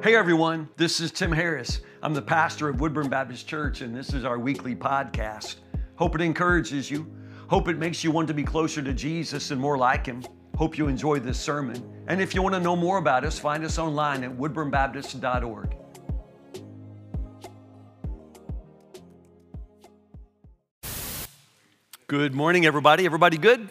Hey 0.00 0.14
everyone, 0.14 0.68
this 0.76 1.00
is 1.00 1.10
Tim 1.10 1.32
Harris. 1.32 1.80
I'm 2.04 2.14
the 2.14 2.22
pastor 2.22 2.68
of 2.68 2.80
Woodburn 2.80 3.08
Baptist 3.08 3.48
Church, 3.48 3.80
and 3.80 3.92
this 3.92 4.14
is 4.14 4.24
our 4.24 4.38
weekly 4.38 4.76
podcast. 4.76 5.56
Hope 5.96 6.14
it 6.14 6.20
encourages 6.20 6.88
you. 6.88 7.12
Hope 7.48 7.66
it 7.66 7.78
makes 7.78 8.04
you 8.04 8.12
want 8.12 8.28
to 8.28 8.34
be 8.34 8.44
closer 8.44 8.80
to 8.80 8.92
Jesus 8.92 9.50
and 9.50 9.60
more 9.60 9.76
like 9.76 10.06
Him. 10.06 10.22
Hope 10.56 10.78
you 10.78 10.86
enjoy 10.86 11.18
this 11.18 11.36
sermon. 11.36 11.82
And 12.06 12.20
if 12.20 12.32
you 12.32 12.42
want 12.42 12.54
to 12.54 12.60
know 12.60 12.76
more 12.76 12.98
about 12.98 13.24
us, 13.24 13.40
find 13.40 13.64
us 13.64 13.76
online 13.76 14.22
at 14.22 14.30
woodburnbaptist.org. 14.30 15.76
Good 22.06 22.34
morning, 22.36 22.66
everybody. 22.66 23.04
Everybody 23.04 23.36
good? 23.36 23.68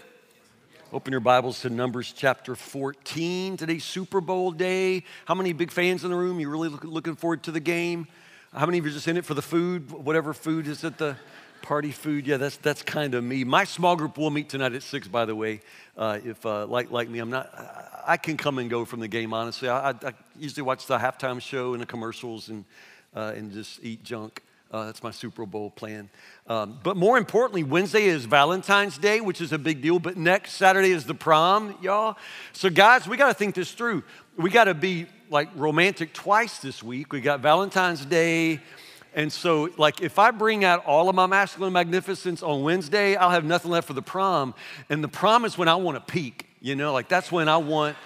Open 0.94 1.12
your 1.12 1.20
Bibles 1.20 1.60
to 1.64 1.70
Numbers 1.70 2.14
chapter 2.16 2.56
14. 2.56 3.58
Today's 3.58 3.84
Super 3.84 4.22
Bowl 4.22 4.52
day. 4.52 5.04
How 5.26 5.36
many 5.36 5.52
big 5.52 5.70
fans 5.70 6.06
in 6.06 6.12
the 6.12 6.16
room? 6.16 6.40
You 6.40 6.50
really 6.50 6.70
look, 6.70 6.86
looking 6.86 7.18
forward 7.18 7.44
to 7.44 7.52
the 7.52 7.60
game? 7.60 8.08
How 8.54 8.66
many 8.66 8.78
of 8.78 8.86
you 8.86 8.92
are 8.92 8.94
just 8.94 9.06
in 9.06 9.18
it 9.18 9.26
for 9.26 9.34
the 9.34 9.42
food? 9.42 9.92
Whatever 9.92 10.34
food 10.34 10.66
is 10.66 10.86
at 10.86 10.98
the 10.98 11.18
party 11.62 11.92
food? 11.92 12.26
Yeah, 12.26 12.38
that's, 12.38 12.56
that's 12.56 12.84
kind 12.84 13.16
of 13.16 13.24
me. 13.26 13.44
My 13.44 13.66
small 13.66 13.98
group 13.98 14.18
will 14.18 14.30
meet 14.30 14.48
tonight 14.48 14.72
at 14.72 14.82
6, 14.82 15.10
by 15.10 15.26
the 15.26 15.36
way. 15.36 15.60
Uh, 15.98 16.20
if, 16.24 16.46
uh, 16.46 16.66
like, 16.68 16.90
like 16.90 17.10
me, 17.10 17.20
I'm 17.20 17.32
not, 17.32 17.54
I, 17.54 18.14
I, 18.14 18.18
can 18.18 18.38
come 18.38 18.58
and 18.58 18.70
go 18.70 18.86
from 18.86 19.02
the 19.02 19.10
game, 19.10 19.34
honestly. 19.34 19.68
I, 19.68 19.90
I, 19.90 19.94
I 20.06 20.14
usually 20.40 20.64
watch 20.64 20.86
the 20.86 20.98
halftime 20.98 21.42
show 21.42 21.74
and 21.74 21.82
the 21.82 21.86
commercials 21.86 22.48
and, 22.48 22.64
uh, 23.14 23.34
and 23.36 23.52
just 23.52 23.84
eat 23.84 24.06
junk. 24.06 24.42
Uh, 24.72 24.86
that's 24.86 25.02
my 25.02 25.12
Super 25.12 25.46
Bowl 25.46 25.70
plan. 25.70 26.10
Um, 26.48 26.80
but 26.84 26.98
more 26.98 27.18
importantly, 27.18 27.64
Wednesday 27.64 28.06
is 28.06 28.26
Valentine's 28.26 28.98
Day, 28.98 29.22
which 29.22 29.40
is 29.40 29.54
a 29.54 29.58
big 29.58 29.82
deal. 29.82 29.98
But 30.00 30.18
next 30.18 30.54
Saturday 30.54 30.92
is 30.92 31.06
the 31.06 31.14
prom, 31.14 31.76
y'all. 31.82 32.18
So, 32.52 32.70
guys, 32.70 33.08
we 33.08 33.16
got 33.16 33.30
to 33.30 33.34
think 33.34 33.56
this 33.56 33.72
through. 33.72 34.04
We 34.36 34.50
got 34.50 34.66
to 34.66 34.74
be 34.74 35.08
like 35.30 35.50
romantic 35.56 36.14
twice 36.14 36.60
this 36.60 36.84
week. 36.84 37.14
We 37.14 37.22
got 37.22 37.40
Valentine's 37.40 38.06
Day. 38.06 38.60
And 39.16 39.32
so, 39.32 39.70
like, 39.78 40.02
if 40.02 40.20
I 40.20 40.32
bring 40.32 40.66
out 40.66 40.86
all 40.86 41.08
of 41.08 41.16
my 41.16 41.26
masculine 41.26 41.74
magnificence 41.74 42.44
on 42.44 42.62
Wednesday, 42.62 43.16
I'll 43.16 43.32
have 43.32 43.46
nothing 43.46 43.72
left 43.72 43.88
for 43.88 43.94
the 43.94 44.02
prom. 44.02 44.54
And 44.90 45.04
the 45.04 45.08
prom 45.08 45.46
is 45.46 45.58
when 45.58 45.70
I 45.70 45.76
want 45.76 45.96
to 45.96 46.14
peak, 46.14 46.46
you 46.62 46.76
know, 46.76 46.92
like 46.92 47.08
that's 47.08 47.32
when 47.32 47.48
I 47.48 47.58
want. 47.58 47.98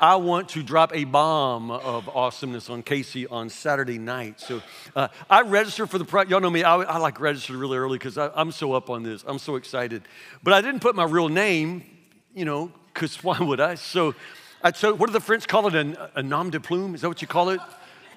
I 0.00 0.16
want 0.16 0.50
to 0.50 0.62
drop 0.62 0.94
a 0.94 1.02
bomb 1.04 1.72
of 1.72 2.08
awesomeness 2.08 2.70
on 2.70 2.82
Casey 2.84 3.26
on 3.26 3.50
Saturday 3.50 3.98
night. 3.98 4.40
So 4.40 4.62
uh, 4.94 5.08
I 5.28 5.42
registered 5.42 5.90
for 5.90 5.98
the, 5.98 6.04
pro- 6.04 6.22
y'all 6.22 6.40
know 6.40 6.50
me, 6.50 6.62
I, 6.62 6.76
I 6.76 6.98
like 6.98 7.18
registered 7.18 7.56
really 7.56 7.76
early 7.76 7.98
because 7.98 8.16
I'm 8.16 8.52
so 8.52 8.74
up 8.74 8.90
on 8.90 9.02
this. 9.02 9.24
I'm 9.26 9.40
so 9.40 9.56
excited. 9.56 10.02
But 10.42 10.54
I 10.54 10.60
didn't 10.60 10.80
put 10.80 10.94
my 10.94 11.04
real 11.04 11.28
name, 11.28 11.84
you 12.32 12.44
know, 12.44 12.70
because 12.94 13.22
why 13.24 13.40
would 13.40 13.60
I? 13.60 13.74
So 13.74 14.14
I 14.62 14.70
chose, 14.70 14.96
what 14.98 15.08
do 15.08 15.12
the 15.12 15.20
French 15.20 15.48
call 15.48 15.66
it? 15.66 15.74
An, 15.74 15.96
a 16.14 16.22
nom 16.22 16.50
de 16.50 16.60
plume? 16.60 16.94
Is 16.94 17.00
that 17.00 17.08
what 17.08 17.20
you 17.20 17.28
call 17.28 17.50
it? 17.50 17.60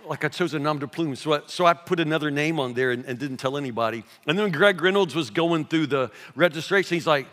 Like 0.05 0.23
I 0.23 0.29
chose 0.29 0.53
a 0.53 0.59
nom 0.59 0.77
de 0.77 0.87
plume. 0.87 1.15
So 1.15 1.33
I, 1.33 1.41
so 1.47 1.65
I 1.65 1.73
put 1.73 1.99
another 1.99 2.29
name 2.29 2.59
on 2.59 2.75
there 2.75 2.91
and, 2.91 3.05
and 3.05 3.17
didn't 3.17 3.37
tell 3.37 3.57
anybody. 3.57 4.03
And 4.27 4.37
then 4.37 4.52
Greg 4.52 4.81
Reynolds 4.81 5.15
was 5.15 5.31
going 5.31 5.65
through 5.65 5.87
the 5.87 6.11
registration. 6.35 6.95
He's 6.95 7.07
like, 7.07 7.27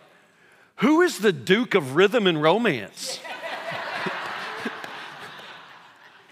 who 0.76 1.02
is 1.02 1.19
the 1.19 1.32
Duke 1.32 1.74
of 1.74 1.96
Rhythm 1.96 2.26
and 2.26 2.41
Romance? 2.41 3.20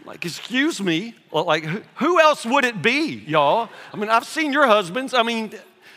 Like, 0.07 0.25
excuse 0.25 0.81
me, 0.81 1.17
like, 1.33 1.65
who 1.97 2.21
else 2.21 2.47
would 2.47 2.65
it 2.65 2.81
be, 2.81 3.25
y'all? 3.27 3.69
I 3.93 3.97
mean, 3.97 4.09
I've 4.09 4.25
seen 4.25 4.53
your 4.53 4.67
husbands. 4.67 5.13
I 5.13 5.25
mean, 5.25 5.51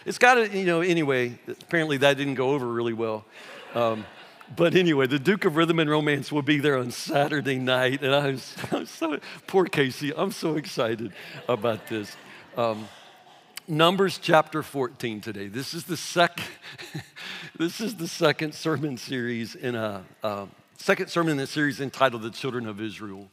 it's 0.03 0.17
got 0.17 0.33
to, 0.33 0.49
you 0.49 0.65
know, 0.65 0.81
anyway, 0.81 1.37
apparently 1.47 1.97
that 1.97 2.17
didn't 2.17 2.33
go 2.33 2.49
over 2.49 2.65
really 2.65 2.93
well. 2.93 3.23
Um, 3.75 4.07
but 4.55 4.73
anyway, 4.73 5.05
the 5.05 5.19
Duke 5.19 5.45
of 5.45 5.55
Rhythm 5.55 5.77
and 5.77 5.87
Romance 5.87 6.31
will 6.31 6.41
be 6.41 6.57
there 6.57 6.75
on 6.79 6.89
Saturday 6.89 7.59
night. 7.59 8.01
And 8.01 8.15
I 8.15 8.31
was, 8.31 8.55
I 8.71 8.79
was 8.79 8.89
so, 8.89 9.19
poor 9.45 9.65
Casey, 9.65 10.11
I'm 10.15 10.31
so 10.31 10.55
excited 10.55 11.13
about 11.47 11.85
this. 11.85 12.17
Um, 12.57 12.87
Numbers 13.67 14.17
chapter 14.17 14.63
14 14.63 15.21
today. 15.21 15.49
This 15.49 15.75
is 15.75 15.83
the 15.83 15.95
second, 15.97 16.45
this 17.59 17.79
is 17.79 17.95
the 17.95 18.07
second 18.07 18.55
sermon 18.55 18.97
series 18.97 19.53
in 19.53 19.75
a, 19.75 20.03
uh, 20.23 20.47
second 20.77 21.09
sermon 21.09 21.33
in 21.33 21.37
the 21.37 21.45
series 21.45 21.79
entitled 21.79 22.23
The 22.23 22.31
Children 22.31 22.65
of 22.65 22.81
Israel. 22.81 23.29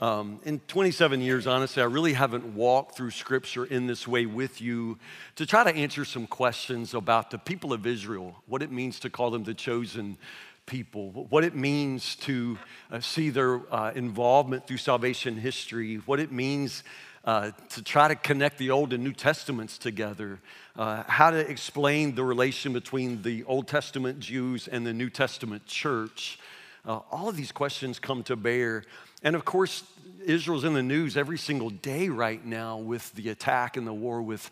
Um, 0.00 0.40
in 0.44 0.58
27 0.66 1.20
years, 1.20 1.46
honestly, 1.46 1.80
I 1.80 1.86
really 1.86 2.14
haven't 2.14 2.56
walked 2.56 2.96
through 2.96 3.12
scripture 3.12 3.64
in 3.64 3.86
this 3.86 4.08
way 4.08 4.26
with 4.26 4.60
you 4.60 4.98
to 5.36 5.46
try 5.46 5.62
to 5.62 5.72
answer 5.72 6.04
some 6.04 6.26
questions 6.26 6.94
about 6.94 7.30
the 7.30 7.38
people 7.38 7.72
of 7.72 7.86
Israel, 7.86 8.34
what 8.46 8.60
it 8.60 8.72
means 8.72 8.98
to 9.00 9.10
call 9.10 9.30
them 9.30 9.44
the 9.44 9.54
chosen 9.54 10.18
people, 10.66 11.12
what 11.30 11.44
it 11.44 11.54
means 11.54 12.16
to 12.16 12.58
uh, 12.90 12.98
see 12.98 13.30
their 13.30 13.60
uh, 13.72 13.92
involvement 13.94 14.66
through 14.66 14.78
salvation 14.78 15.36
history, 15.36 15.96
what 16.06 16.18
it 16.18 16.32
means 16.32 16.82
uh, 17.24 17.52
to 17.70 17.80
try 17.80 18.08
to 18.08 18.16
connect 18.16 18.58
the 18.58 18.70
Old 18.70 18.92
and 18.92 19.04
New 19.04 19.12
Testaments 19.12 19.78
together, 19.78 20.40
uh, 20.76 21.04
how 21.06 21.30
to 21.30 21.38
explain 21.38 22.16
the 22.16 22.24
relation 22.24 22.72
between 22.72 23.22
the 23.22 23.44
Old 23.44 23.68
Testament 23.68 24.18
Jews 24.18 24.66
and 24.66 24.84
the 24.84 24.92
New 24.92 25.08
Testament 25.08 25.66
church. 25.66 26.40
Uh, 26.84 26.98
all 27.12 27.28
of 27.28 27.36
these 27.36 27.52
questions 27.52 28.00
come 28.00 28.22
to 28.24 28.36
bear 28.36 28.84
and 29.24 29.34
of 29.34 29.44
course, 29.44 29.82
Israel's 30.24 30.64
in 30.64 30.74
the 30.74 30.82
news 30.82 31.16
every 31.16 31.38
single 31.38 31.70
day 31.70 32.08
right 32.08 32.44
now 32.44 32.78
with 32.78 33.12
the 33.14 33.30
attack 33.30 33.76
and 33.76 33.86
the 33.86 33.92
war 33.92 34.22
with 34.22 34.50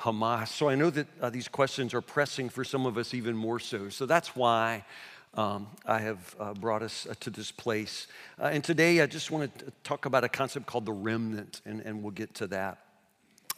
Hamas. 0.00 0.48
So 0.48 0.68
I 0.68 0.74
know 0.74 0.90
that 0.90 1.06
uh, 1.20 1.30
these 1.30 1.48
questions 1.48 1.94
are 1.94 2.00
pressing 2.00 2.48
for 2.48 2.64
some 2.64 2.84
of 2.84 2.98
us 2.98 3.14
even 3.14 3.36
more 3.36 3.58
so. 3.58 3.88
So 3.88 4.06
that's 4.06 4.36
why 4.36 4.84
um, 5.34 5.66
I 5.86 6.00
have 6.00 6.36
uh, 6.38 6.54
brought 6.54 6.82
us 6.82 7.06
uh, 7.08 7.14
to 7.20 7.30
this 7.30 7.50
place. 7.50 8.06
Uh, 8.40 8.46
and 8.46 8.62
today 8.62 9.00
I 9.00 9.06
just 9.06 9.30
want 9.30 9.56
to 9.58 9.72
talk 9.82 10.04
about 10.04 10.24
a 10.24 10.28
concept 10.28 10.66
called 10.66 10.86
the 10.86 10.92
remnant, 10.92 11.60
and, 11.64 11.80
and 11.80 12.02
we'll 12.02 12.12
get 12.12 12.34
to 12.34 12.46
that. 12.48 12.78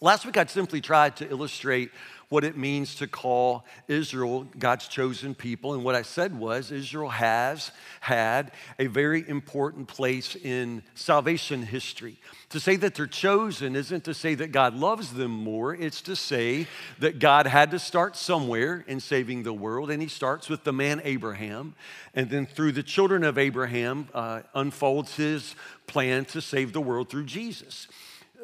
Last 0.02 0.24
week 0.24 0.38
I 0.38 0.46
simply 0.46 0.80
tried 0.80 1.16
to 1.16 1.30
illustrate 1.30 1.90
what 2.30 2.42
it 2.42 2.56
means 2.56 2.94
to 2.94 3.06
call 3.06 3.66
Israel 3.86 4.46
God's 4.58 4.88
chosen 4.88 5.34
people. 5.34 5.74
And 5.74 5.84
what 5.84 5.94
I 5.94 6.00
said 6.00 6.38
was 6.38 6.70
Israel 6.70 7.10
has 7.10 7.70
had 8.00 8.52
a 8.78 8.86
very 8.86 9.28
important 9.28 9.88
place 9.88 10.36
in 10.36 10.82
salvation 10.94 11.62
history. 11.62 12.16
To 12.48 12.58
say 12.60 12.76
that 12.76 12.94
they're 12.94 13.06
chosen 13.06 13.76
isn't 13.76 14.04
to 14.04 14.14
say 14.14 14.34
that 14.36 14.52
God 14.52 14.74
loves 14.74 15.12
them 15.12 15.32
more, 15.32 15.74
it's 15.74 16.00
to 16.02 16.16
say 16.16 16.66
that 17.00 17.18
God 17.18 17.46
had 17.46 17.70
to 17.72 17.78
start 17.78 18.16
somewhere 18.16 18.82
in 18.86 19.00
saving 19.00 19.42
the 19.42 19.52
world. 19.52 19.90
And 19.90 20.00
he 20.00 20.08
starts 20.08 20.48
with 20.48 20.64
the 20.64 20.72
man 20.72 21.02
Abraham. 21.04 21.74
And 22.14 22.30
then 22.30 22.46
through 22.46 22.72
the 22.72 22.82
children 22.82 23.22
of 23.22 23.36
Abraham, 23.36 24.08
uh, 24.14 24.42
unfolds 24.54 25.16
his 25.16 25.54
plan 25.86 26.24
to 26.26 26.40
save 26.40 26.72
the 26.72 26.80
world 26.80 27.10
through 27.10 27.24
Jesus 27.24 27.86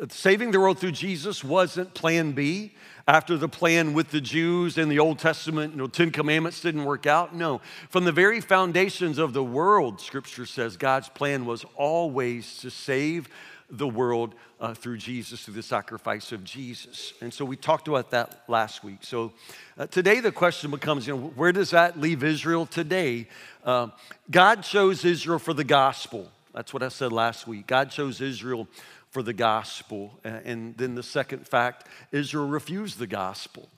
saving 0.09 0.51
the 0.51 0.61
world 0.61 0.79
through 0.79 0.93
Jesus 0.93 1.43
wasn't 1.43 1.95
plan 1.95 2.33
B 2.33 2.73
after 3.09 3.37
the 3.37 3.49
plan 3.49 3.93
with 3.93 4.11
the 4.11 4.21
Jews 4.21 4.79
in 4.79 4.89
the 4.89 4.99
Old 4.99 5.21
Testament, 5.21 5.73
you 5.73 5.79
know, 5.79 5.87
Ten 5.87 6.11
Commandments 6.11 6.61
didn't 6.61 6.85
work 6.85 7.07
out. 7.07 7.35
No. 7.35 7.61
From 7.89 8.05
the 8.05 8.11
very 8.11 8.41
foundations 8.41 9.19
of 9.19 9.33
the 9.33 9.45
world, 9.45 10.01
Scripture 10.01 10.45
says 10.45 10.77
God's 10.77 11.09
plan 11.09 11.47
was 11.47 11.65
always 11.77 12.59
to 12.59 12.71
save 12.71 13.29
the 13.71 13.87
world 13.87 14.35
uh, 14.61 14.75
through 14.75 14.97
Jesus, 14.97 15.45
through 15.45 15.55
the 15.55 15.63
sacrifice 15.63 16.33
of 16.33 16.43
Jesus. 16.43 17.13
And 17.21 17.33
so 17.33 17.45
we 17.45 17.57
talked 17.57 17.87
about 17.87 18.11
that 18.11 18.43
last 18.49 18.83
week. 18.83 18.99
So 19.03 19.33
uh, 19.79 19.87
today 19.87 20.19
the 20.19 20.33
question 20.33 20.71
becomes, 20.73 21.07
you 21.07 21.17
know, 21.17 21.29
where 21.37 21.53
does 21.53 21.71
that 21.71 22.01
leave 22.01 22.25
Israel 22.25 22.67
today? 22.67 23.29
Uh, 23.65 23.89
God 24.31 24.63
chose 24.63 25.05
Israel 25.05 25.39
for 25.39 25.55
the 25.55 25.65
gospel. 25.65 26.31
That's 26.55 26.73
what 26.73 26.83
I 26.83 26.89
said 26.89 27.13
last 27.13 27.47
week. 27.47 27.67
God 27.67 27.91
chose 27.91 28.21
Israel 28.21 28.67
for 29.11 29.23
the 29.23 29.33
gospel. 29.33 30.19
And 30.25 30.77
then 30.77 30.95
the 30.95 31.03
second 31.03 31.47
fact 31.47 31.87
Israel 32.13 32.47
refused 32.47 32.99
the 32.99 33.07
gospel. 33.07 33.69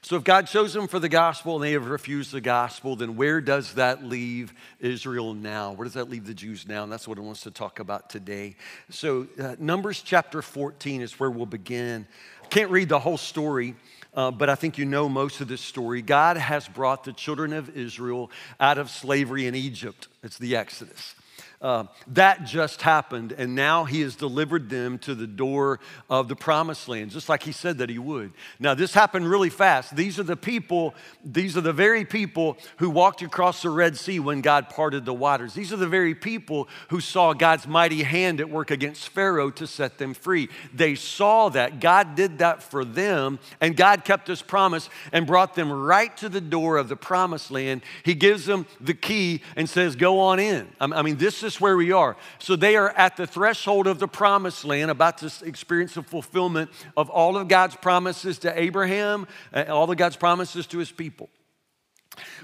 So, 0.00 0.16
if 0.16 0.24
God 0.24 0.46
chose 0.46 0.72
them 0.72 0.86
for 0.86 0.98
the 0.98 1.08
gospel 1.08 1.56
and 1.56 1.64
they 1.64 1.72
have 1.72 1.88
refused 1.88 2.32
the 2.32 2.40
gospel, 2.40 2.94
then 2.94 3.16
where 3.16 3.40
does 3.40 3.74
that 3.74 4.04
leave 4.04 4.54
Israel 4.80 5.34
now? 5.34 5.72
Where 5.72 5.84
does 5.84 5.94
that 5.94 6.08
leave 6.08 6.26
the 6.26 6.34
Jews 6.34 6.68
now? 6.68 6.84
And 6.84 6.92
that's 6.92 7.08
what 7.08 7.18
I 7.18 7.20
want 7.20 7.38
to 7.38 7.50
talk 7.50 7.80
about 7.80 8.08
today. 8.08 8.56
So, 8.90 9.26
uh, 9.42 9.56
Numbers 9.58 10.02
chapter 10.02 10.40
14 10.40 11.02
is 11.02 11.18
where 11.18 11.30
we'll 11.30 11.46
begin. 11.46 12.06
Can't 12.48 12.70
read 12.70 12.88
the 12.88 12.98
whole 12.98 13.18
story. 13.18 13.74
Uh, 14.14 14.30
but 14.30 14.48
I 14.48 14.54
think 14.54 14.78
you 14.78 14.84
know 14.84 15.08
most 15.08 15.40
of 15.40 15.48
this 15.48 15.60
story. 15.60 16.00
God 16.02 16.38
has 16.38 16.66
brought 16.66 17.04
the 17.04 17.12
children 17.12 17.52
of 17.52 17.76
Israel 17.76 18.30
out 18.58 18.78
of 18.78 18.90
slavery 18.90 19.46
in 19.46 19.54
Egypt. 19.54 20.08
It's 20.22 20.38
the 20.38 20.56
Exodus. 20.56 21.14
Uh, 21.60 21.84
that 22.06 22.44
just 22.44 22.82
happened, 22.82 23.32
and 23.32 23.56
now 23.56 23.82
he 23.82 24.00
has 24.00 24.14
delivered 24.14 24.70
them 24.70 24.96
to 24.96 25.12
the 25.12 25.26
door 25.26 25.80
of 26.08 26.28
the 26.28 26.36
promised 26.36 26.86
land, 26.86 27.10
just 27.10 27.28
like 27.28 27.42
he 27.42 27.50
said 27.50 27.78
that 27.78 27.90
he 27.90 27.98
would. 27.98 28.32
Now, 28.60 28.74
this 28.74 28.94
happened 28.94 29.28
really 29.28 29.50
fast. 29.50 29.96
These 29.96 30.20
are 30.20 30.24
the 30.24 30.36
people, 30.36 30.94
these 31.24 31.56
are 31.56 31.60
the 31.60 31.72
very 31.72 32.04
people 32.04 32.58
who 32.76 32.88
walked 32.88 33.22
across 33.22 33.62
the 33.62 33.70
Red 33.70 33.96
Sea 33.96 34.20
when 34.20 34.40
God 34.40 34.68
parted 34.68 35.04
the 35.04 35.12
waters. 35.12 35.52
These 35.52 35.72
are 35.72 35.76
the 35.76 35.88
very 35.88 36.14
people 36.14 36.68
who 36.90 37.00
saw 37.00 37.32
God's 37.32 37.66
mighty 37.66 38.04
hand 38.04 38.38
at 38.38 38.48
work 38.48 38.70
against 38.70 39.08
Pharaoh 39.08 39.50
to 39.50 39.66
set 39.66 39.98
them 39.98 40.14
free. 40.14 40.48
They 40.72 40.94
saw 40.94 41.48
that. 41.48 41.80
God 41.80 42.14
did 42.14 42.38
that 42.38 42.62
for 42.62 42.84
them, 42.84 43.40
and 43.60 43.76
God 43.76 44.04
kept 44.04 44.28
his 44.28 44.42
promise 44.42 44.88
and 45.12 45.26
brought 45.26 45.56
them 45.56 45.72
right 45.72 46.16
to 46.18 46.28
the 46.28 46.40
door 46.40 46.76
of 46.76 46.88
the 46.88 46.94
promised 46.94 47.50
land. 47.50 47.82
He 48.04 48.14
gives 48.14 48.46
them 48.46 48.64
the 48.80 48.94
key 48.94 49.42
and 49.56 49.68
says, 49.68 49.96
Go 49.96 50.20
on 50.20 50.38
in. 50.38 50.68
I 50.80 51.02
mean, 51.02 51.16
this 51.16 51.42
is 51.42 51.47
where 51.56 51.76
we 51.76 51.92
are. 51.92 52.16
So 52.38 52.56
they 52.56 52.76
are 52.76 52.90
at 52.90 53.16
the 53.16 53.26
threshold 53.26 53.86
of 53.86 53.98
the 53.98 54.08
promised 54.08 54.64
land, 54.64 54.90
about 54.90 55.18
to 55.18 55.32
experience 55.44 55.94
the 55.94 56.02
fulfillment 56.02 56.70
of 56.96 57.10
all 57.10 57.36
of 57.36 57.48
God's 57.48 57.76
promises 57.76 58.38
to 58.40 58.60
Abraham, 58.60 59.26
and 59.52 59.68
all 59.68 59.90
of 59.90 59.96
God's 59.96 60.16
promises 60.16 60.66
to 60.68 60.78
his 60.78 60.90
people. 60.90 61.28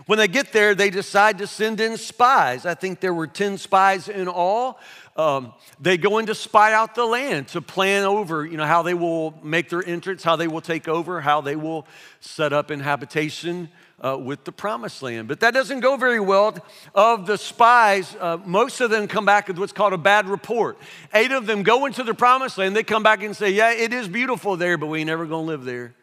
When 0.06 0.18
they 0.18 0.28
get 0.28 0.52
there, 0.52 0.74
they 0.74 0.90
decide 0.90 1.38
to 1.38 1.46
send 1.46 1.80
in 1.80 1.96
spies. 1.96 2.66
I 2.66 2.74
think 2.74 3.00
there 3.00 3.14
were 3.14 3.26
10 3.26 3.58
spies 3.58 4.08
in 4.08 4.28
all. 4.28 4.78
Um, 5.16 5.52
they 5.80 5.96
go 5.96 6.18
in 6.18 6.26
to 6.26 6.34
spy 6.34 6.72
out 6.72 6.94
the 6.94 7.04
land, 7.04 7.48
to 7.48 7.60
plan 7.60 8.04
over, 8.04 8.44
you 8.44 8.56
know, 8.56 8.66
how 8.66 8.82
they 8.82 8.94
will 8.94 9.34
make 9.42 9.68
their 9.68 9.86
entrance, 9.86 10.22
how 10.22 10.36
they 10.36 10.48
will 10.48 10.60
take 10.60 10.88
over, 10.88 11.20
how 11.20 11.40
they 11.40 11.56
will 11.56 11.86
set 12.20 12.52
up 12.52 12.70
in 12.70 12.80
habitation 12.80 13.68
uh, 14.04 14.18
with 14.18 14.44
the 14.44 14.52
promised 14.52 15.02
land. 15.02 15.26
But 15.28 15.40
that 15.40 15.54
doesn't 15.54 15.80
go 15.80 15.96
very 15.96 16.20
well. 16.20 16.56
Of 16.94 17.26
the 17.26 17.38
spies, 17.38 18.14
uh, 18.20 18.38
most 18.44 18.80
of 18.80 18.90
them 18.90 19.08
come 19.08 19.24
back 19.24 19.48
with 19.48 19.58
what's 19.58 19.72
called 19.72 19.94
a 19.94 19.98
bad 19.98 20.28
report. 20.28 20.76
Eight 21.14 21.32
of 21.32 21.46
them 21.46 21.62
go 21.62 21.86
into 21.86 22.02
the 22.02 22.12
promised 22.14 22.58
land. 22.58 22.76
They 22.76 22.82
come 22.82 23.02
back 23.02 23.22
and 23.22 23.34
say, 23.34 23.50
Yeah, 23.50 23.72
it 23.72 23.92
is 23.92 24.06
beautiful 24.06 24.56
there, 24.56 24.76
but 24.76 24.86
we 24.88 25.00
ain't 25.00 25.06
never 25.06 25.24
gonna 25.24 25.46
live 25.46 25.64
there. 25.64 25.94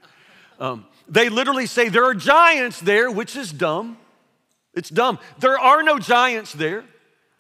Um, 0.60 0.86
they 1.08 1.30
literally 1.30 1.68
say 1.68 1.90
there 1.90 2.06
are 2.06 2.16
giants 2.16 2.80
there, 2.80 3.12
which 3.12 3.36
is 3.36 3.52
dumb. 3.52 3.98
It's 4.74 4.90
dumb. 4.90 5.20
There 5.40 5.60
are 5.60 5.84
no 5.84 6.00
giants 6.00 6.54
there. 6.54 6.86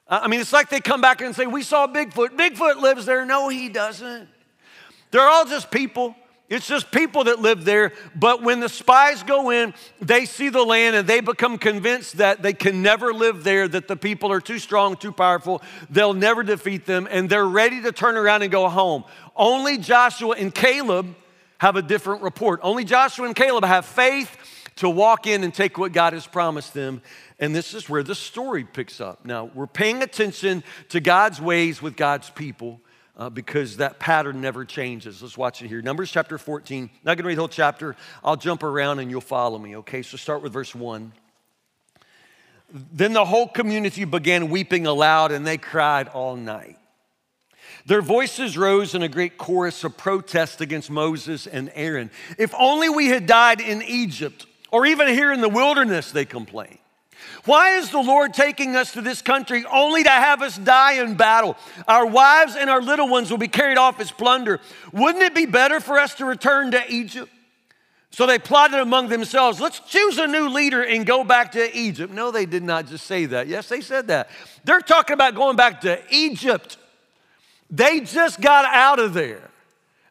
I 0.07 0.27
mean, 0.27 0.41
it's 0.41 0.51
like 0.51 0.69
they 0.69 0.81
come 0.81 0.99
back 1.01 1.21
and 1.21 1.35
say, 1.35 1.47
We 1.47 1.63
saw 1.63 1.87
Bigfoot. 1.87 2.37
Bigfoot 2.37 2.81
lives 2.81 3.05
there. 3.05 3.25
No, 3.25 3.49
he 3.49 3.69
doesn't. 3.69 4.27
They're 5.09 5.27
all 5.27 5.45
just 5.45 5.71
people. 5.71 6.15
It's 6.51 6.67
just 6.67 6.91
people 6.91 7.23
that 7.23 7.39
live 7.39 7.63
there. 7.63 7.93
But 8.13 8.43
when 8.43 8.59
the 8.59 8.67
spies 8.67 9.23
go 9.23 9.51
in, 9.51 9.73
they 10.01 10.25
see 10.25 10.49
the 10.49 10.63
land 10.63 10.97
and 10.97 11.07
they 11.07 11.21
become 11.21 11.57
convinced 11.57 12.17
that 12.17 12.41
they 12.41 12.51
can 12.51 12.81
never 12.81 13.13
live 13.13 13.45
there, 13.45 13.69
that 13.69 13.87
the 13.87 13.95
people 13.95 14.33
are 14.33 14.41
too 14.41 14.59
strong, 14.59 14.97
too 14.97 15.13
powerful. 15.13 15.61
They'll 15.89 16.13
never 16.13 16.43
defeat 16.43 16.85
them, 16.85 17.07
and 17.09 17.29
they're 17.29 17.47
ready 17.47 17.81
to 17.83 17.93
turn 17.93 18.17
around 18.17 18.41
and 18.41 18.51
go 18.51 18.67
home. 18.67 19.05
Only 19.33 19.77
Joshua 19.77 20.35
and 20.37 20.53
Caleb 20.53 21.15
have 21.59 21.77
a 21.77 21.81
different 21.81 22.21
report. 22.21 22.59
Only 22.63 22.83
Joshua 22.83 23.27
and 23.27 23.35
Caleb 23.35 23.63
have 23.63 23.85
faith 23.85 24.35
to 24.75 24.89
walk 24.89 25.27
in 25.27 25.45
and 25.45 25.53
take 25.53 25.77
what 25.77 25.93
God 25.93 26.11
has 26.11 26.27
promised 26.27 26.73
them. 26.73 27.01
And 27.39 27.55
this 27.55 27.73
is 27.73 27.87
where 27.87 28.03
the 28.03 28.13
story 28.13 28.65
picks 28.65 28.99
up. 28.99 29.23
Now, 29.23 29.45
we're 29.55 29.67
paying 29.67 30.03
attention 30.03 30.65
to 30.89 30.99
God's 30.99 31.39
ways 31.39 31.81
with 31.81 31.95
God's 31.95 32.29
people 32.29 32.81
uh, 33.21 33.29
because 33.29 33.77
that 33.77 33.99
pattern 33.99 34.41
never 34.41 34.65
changes. 34.65 35.21
Let's 35.21 35.37
watch 35.37 35.61
it 35.61 35.67
here. 35.67 35.79
Numbers 35.83 36.09
chapter 36.09 36.39
14. 36.39 36.89
Not 37.03 37.17
going 37.17 37.23
to 37.23 37.27
read 37.27 37.37
the 37.37 37.41
whole 37.41 37.47
chapter. 37.47 37.95
I'll 38.23 38.35
jump 38.35 38.63
around 38.63 38.97
and 38.97 39.11
you'll 39.11 39.21
follow 39.21 39.59
me, 39.59 39.77
okay? 39.77 40.01
So 40.01 40.17
start 40.17 40.41
with 40.41 40.53
verse 40.53 40.73
1. 40.73 41.13
Then 42.91 43.13
the 43.13 43.23
whole 43.23 43.47
community 43.47 44.05
began 44.05 44.49
weeping 44.49 44.87
aloud 44.87 45.31
and 45.31 45.45
they 45.45 45.59
cried 45.59 46.07
all 46.07 46.35
night. 46.35 46.79
Their 47.85 48.01
voices 48.01 48.57
rose 48.57 48.95
in 48.95 49.03
a 49.03 49.07
great 49.07 49.37
chorus 49.37 49.83
of 49.83 49.97
protest 49.97 50.59
against 50.59 50.89
Moses 50.89 51.45
and 51.45 51.71
Aaron. 51.75 52.09
If 52.39 52.55
only 52.57 52.89
we 52.89 53.09
had 53.09 53.27
died 53.27 53.61
in 53.61 53.83
Egypt 53.83 54.47
or 54.71 54.87
even 54.87 55.07
here 55.09 55.31
in 55.31 55.41
the 55.41 55.49
wilderness, 55.49 56.09
they 56.09 56.25
complained. 56.25 56.79
Why 57.45 57.77
is 57.77 57.89
the 57.89 58.01
Lord 58.01 58.33
taking 58.33 58.75
us 58.75 58.93
to 58.93 59.01
this 59.01 59.21
country 59.21 59.65
only 59.65 60.03
to 60.03 60.09
have 60.09 60.41
us 60.41 60.57
die 60.57 61.01
in 61.01 61.15
battle? 61.15 61.57
Our 61.87 62.05
wives 62.05 62.55
and 62.55 62.69
our 62.69 62.81
little 62.81 63.07
ones 63.07 63.31
will 63.31 63.37
be 63.37 63.47
carried 63.47 63.77
off 63.77 63.99
as 63.99 64.11
plunder. 64.11 64.59
Wouldn't 64.93 65.23
it 65.23 65.33
be 65.33 65.45
better 65.45 65.79
for 65.79 65.97
us 65.97 66.15
to 66.15 66.25
return 66.25 66.71
to 66.71 66.83
Egypt? 66.91 67.31
So 68.11 68.25
they 68.25 68.39
plotted 68.39 68.79
among 68.79 69.07
themselves, 69.07 69.61
let's 69.61 69.79
choose 69.79 70.17
a 70.17 70.27
new 70.27 70.49
leader 70.49 70.83
and 70.83 71.05
go 71.05 71.23
back 71.23 71.53
to 71.53 71.77
Egypt. 71.77 72.13
No, 72.13 72.29
they 72.29 72.45
did 72.45 72.61
not 72.61 72.87
just 72.87 73.07
say 73.07 73.25
that. 73.27 73.47
Yes, 73.47 73.69
they 73.69 73.79
said 73.79 74.07
that. 74.07 74.29
They're 74.65 74.81
talking 74.81 75.13
about 75.13 75.33
going 75.33 75.55
back 75.55 75.81
to 75.81 75.99
Egypt. 76.09 76.77
They 77.69 78.01
just 78.01 78.41
got 78.41 78.65
out 78.65 78.99
of 78.99 79.13
there. 79.13 79.49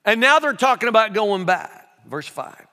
And 0.06 0.19
now 0.19 0.38
they're 0.38 0.55
talking 0.55 0.88
about 0.88 1.12
going 1.12 1.44
back. 1.44 1.88
Verse 2.06 2.27
5. 2.27 2.69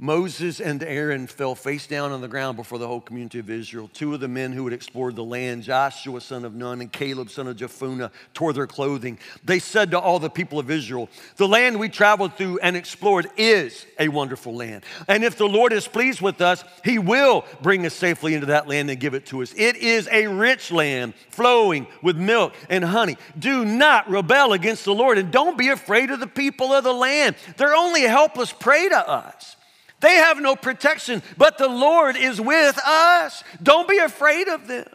Moses 0.00 0.60
and 0.60 0.80
Aaron 0.84 1.26
fell 1.26 1.56
face 1.56 1.88
down 1.88 2.12
on 2.12 2.20
the 2.20 2.28
ground 2.28 2.56
before 2.56 2.78
the 2.78 2.86
whole 2.86 3.00
community 3.00 3.40
of 3.40 3.50
Israel. 3.50 3.90
Two 3.92 4.14
of 4.14 4.20
the 4.20 4.28
men 4.28 4.52
who 4.52 4.62
had 4.64 4.72
explored 4.72 5.16
the 5.16 5.24
land, 5.24 5.64
Joshua 5.64 6.20
son 6.20 6.44
of 6.44 6.54
Nun 6.54 6.80
and 6.80 6.92
Caleb 6.92 7.30
son 7.30 7.48
of 7.48 7.56
Jephunneh, 7.56 8.12
tore 8.32 8.52
their 8.52 8.68
clothing. 8.68 9.18
They 9.42 9.58
said 9.58 9.90
to 9.90 9.98
all 9.98 10.20
the 10.20 10.30
people 10.30 10.60
of 10.60 10.70
Israel, 10.70 11.08
The 11.34 11.48
land 11.48 11.80
we 11.80 11.88
traveled 11.88 12.34
through 12.34 12.60
and 12.60 12.76
explored 12.76 13.28
is 13.36 13.86
a 13.98 14.06
wonderful 14.06 14.54
land. 14.54 14.84
And 15.08 15.24
if 15.24 15.36
the 15.36 15.48
Lord 15.48 15.72
is 15.72 15.88
pleased 15.88 16.20
with 16.20 16.40
us, 16.40 16.62
he 16.84 17.00
will 17.00 17.44
bring 17.60 17.84
us 17.84 17.94
safely 17.94 18.34
into 18.34 18.46
that 18.46 18.68
land 18.68 18.90
and 18.90 19.00
give 19.00 19.14
it 19.14 19.26
to 19.26 19.42
us. 19.42 19.52
It 19.56 19.74
is 19.74 20.08
a 20.12 20.28
rich 20.28 20.70
land 20.70 21.14
flowing 21.30 21.88
with 22.02 22.16
milk 22.16 22.54
and 22.70 22.84
honey. 22.84 23.16
Do 23.36 23.64
not 23.64 24.08
rebel 24.08 24.52
against 24.52 24.84
the 24.84 24.94
Lord 24.94 25.18
and 25.18 25.32
don't 25.32 25.58
be 25.58 25.70
afraid 25.70 26.12
of 26.12 26.20
the 26.20 26.28
people 26.28 26.72
of 26.72 26.84
the 26.84 26.94
land. 26.94 27.34
They're 27.56 27.74
only 27.74 28.02
helpless 28.02 28.52
prey 28.52 28.88
to 28.90 29.08
us. 29.08 29.56
They 30.00 30.14
have 30.14 30.40
no 30.40 30.54
protection, 30.56 31.22
but 31.36 31.58
the 31.58 31.68
Lord 31.68 32.16
is 32.16 32.40
with 32.40 32.78
us. 32.84 33.42
Don't 33.62 33.88
be 33.88 33.98
afraid 33.98 34.48
of 34.48 34.66
them. 34.68 34.86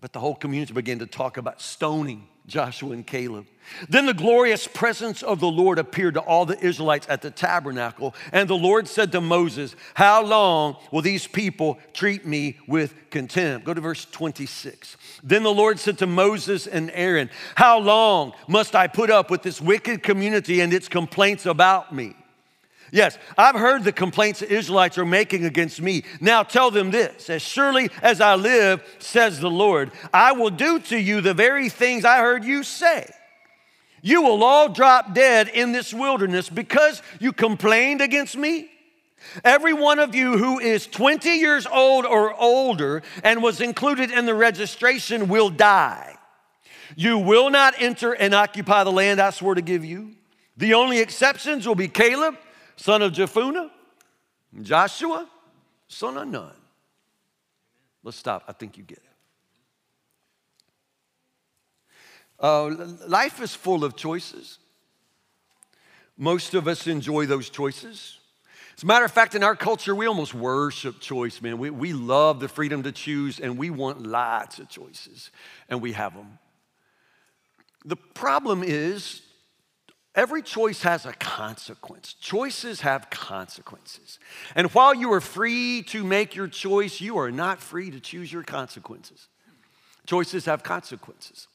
But 0.00 0.12
the 0.12 0.20
whole 0.20 0.34
community 0.34 0.74
began 0.74 0.98
to 0.98 1.06
talk 1.06 1.36
about 1.36 1.60
stoning 1.62 2.28
Joshua 2.46 2.90
and 2.90 3.06
Caleb. 3.06 3.46
Then 3.88 4.04
the 4.04 4.12
glorious 4.12 4.66
presence 4.66 5.22
of 5.22 5.40
the 5.40 5.48
Lord 5.48 5.78
appeared 5.78 6.14
to 6.14 6.20
all 6.20 6.44
the 6.44 6.62
Israelites 6.62 7.06
at 7.08 7.22
the 7.22 7.30
tabernacle, 7.30 8.14
and 8.30 8.46
the 8.48 8.56
Lord 8.56 8.86
said 8.86 9.12
to 9.12 9.22
Moses, 9.22 9.74
How 9.94 10.22
long 10.22 10.76
will 10.90 11.00
these 11.00 11.26
people 11.26 11.78
treat 11.94 12.26
me 12.26 12.58
with 12.68 12.94
contempt? 13.08 13.64
Go 13.64 13.72
to 13.72 13.80
verse 13.80 14.04
26. 14.04 14.98
Then 15.22 15.42
the 15.42 15.54
Lord 15.54 15.78
said 15.78 15.96
to 15.98 16.06
Moses 16.06 16.66
and 16.66 16.90
Aaron, 16.92 17.30
How 17.54 17.78
long 17.78 18.34
must 18.46 18.74
I 18.76 18.88
put 18.88 19.10
up 19.10 19.30
with 19.30 19.42
this 19.42 19.60
wicked 19.60 20.02
community 20.02 20.60
and 20.60 20.74
its 20.74 20.88
complaints 20.88 21.46
about 21.46 21.94
me? 21.94 22.14
Yes, 22.94 23.18
I've 23.36 23.56
heard 23.56 23.82
the 23.82 23.90
complaints 23.90 24.38
the 24.38 24.48
Israelites 24.48 24.98
are 24.98 25.04
making 25.04 25.44
against 25.44 25.82
me. 25.82 26.04
Now 26.20 26.44
tell 26.44 26.70
them 26.70 26.92
this 26.92 27.28
As 27.28 27.42
surely 27.42 27.90
as 28.00 28.20
I 28.20 28.36
live, 28.36 28.84
says 29.00 29.40
the 29.40 29.50
Lord, 29.50 29.90
I 30.12 30.30
will 30.30 30.50
do 30.50 30.78
to 30.78 30.96
you 30.96 31.20
the 31.20 31.34
very 31.34 31.68
things 31.68 32.04
I 32.04 32.18
heard 32.18 32.44
you 32.44 32.62
say. 32.62 33.12
You 34.00 34.22
will 34.22 34.44
all 34.44 34.68
drop 34.68 35.12
dead 35.12 35.48
in 35.48 35.72
this 35.72 35.92
wilderness 35.92 36.48
because 36.48 37.02
you 37.18 37.32
complained 37.32 38.00
against 38.00 38.36
me. 38.36 38.70
Every 39.42 39.72
one 39.72 39.98
of 39.98 40.14
you 40.14 40.38
who 40.38 40.60
is 40.60 40.86
20 40.86 41.30
years 41.30 41.66
old 41.66 42.06
or 42.06 42.32
older 42.40 43.02
and 43.24 43.42
was 43.42 43.60
included 43.60 44.12
in 44.12 44.24
the 44.24 44.36
registration 44.36 45.26
will 45.26 45.50
die. 45.50 46.16
You 46.94 47.18
will 47.18 47.50
not 47.50 47.74
enter 47.76 48.12
and 48.12 48.32
occupy 48.34 48.84
the 48.84 48.92
land 48.92 49.20
I 49.20 49.30
swore 49.30 49.56
to 49.56 49.62
give 49.62 49.84
you. 49.84 50.12
The 50.56 50.74
only 50.74 51.00
exceptions 51.00 51.66
will 51.66 51.74
be 51.74 51.88
Caleb 51.88 52.36
son 52.76 53.02
of 53.02 53.12
Jephunneh, 53.12 53.70
Joshua, 54.62 55.28
son 55.88 56.16
of 56.16 56.28
Nun. 56.28 56.52
Let's 58.02 58.18
stop. 58.18 58.44
I 58.46 58.52
think 58.52 58.76
you 58.76 58.84
get 58.84 58.98
it. 58.98 59.04
Uh, 62.38 62.68
life 63.06 63.40
is 63.40 63.54
full 63.54 63.84
of 63.84 63.96
choices. 63.96 64.58
Most 66.16 66.54
of 66.54 66.68
us 66.68 66.86
enjoy 66.86 67.26
those 67.26 67.48
choices. 67.48 68.18
As 68.76 68.82
a 68.82 68.86
matter 68.86 69.04
of 69.04 69.12
fact, 69.12 69.34
in 69.34 69.42
our 69.42 69.54
culture, 69.54 69.94
we 69.94 70.06
almost 70.06 70.34
worship 70.34 71.00
choice, 71.00 71.40
man. 71.40 71.58
We, 71.58 71.70
we 71.70 71.92
love 71.92 72.40
the 72.40 72.48
freedom 72.48 72.82
to 72.82 72.92
choose 72.92 73.38
and 73.38 73.56
we 73.56 73.70
want 73.70 74.04
lots 74.04 74.58
of 74.58 74.68
choices, 74.68 75.30
and 75.68 75.80
we 75.80 75.92
have 75.92 76.14
them. 76.14 76.38
The 77.84 77.96
problem 77.96 78.62
is, 78.64 79.22
Every 80.14 80.42
choice 80.42 80.82
has 80.82 81.06
a 81.06 81.12
consequence. 81.12 82.14
Choices 82.14 82.82
have 82.82 83.10
consequences. 83.10 84.20
And 84.54 84.68
while 84.72 84.94
you 84.94 85.12
are 85.12 85.20
free 85.20 85.82
to 85.88 86.04
make 86.04 86.36
your 86.36 86.46
choice, 86.46 87.00
you 87.00 87.18
are 87.18 87.32
not 87.32 87.60
free 87.60 87.90
to 87.90 87.98
choose 87.98 88.32
your 88.32 88.44
consequences. 88.44 89.28
Choices 90.06 90.44
have 90.44 90.62
consequences. 90.62 91.48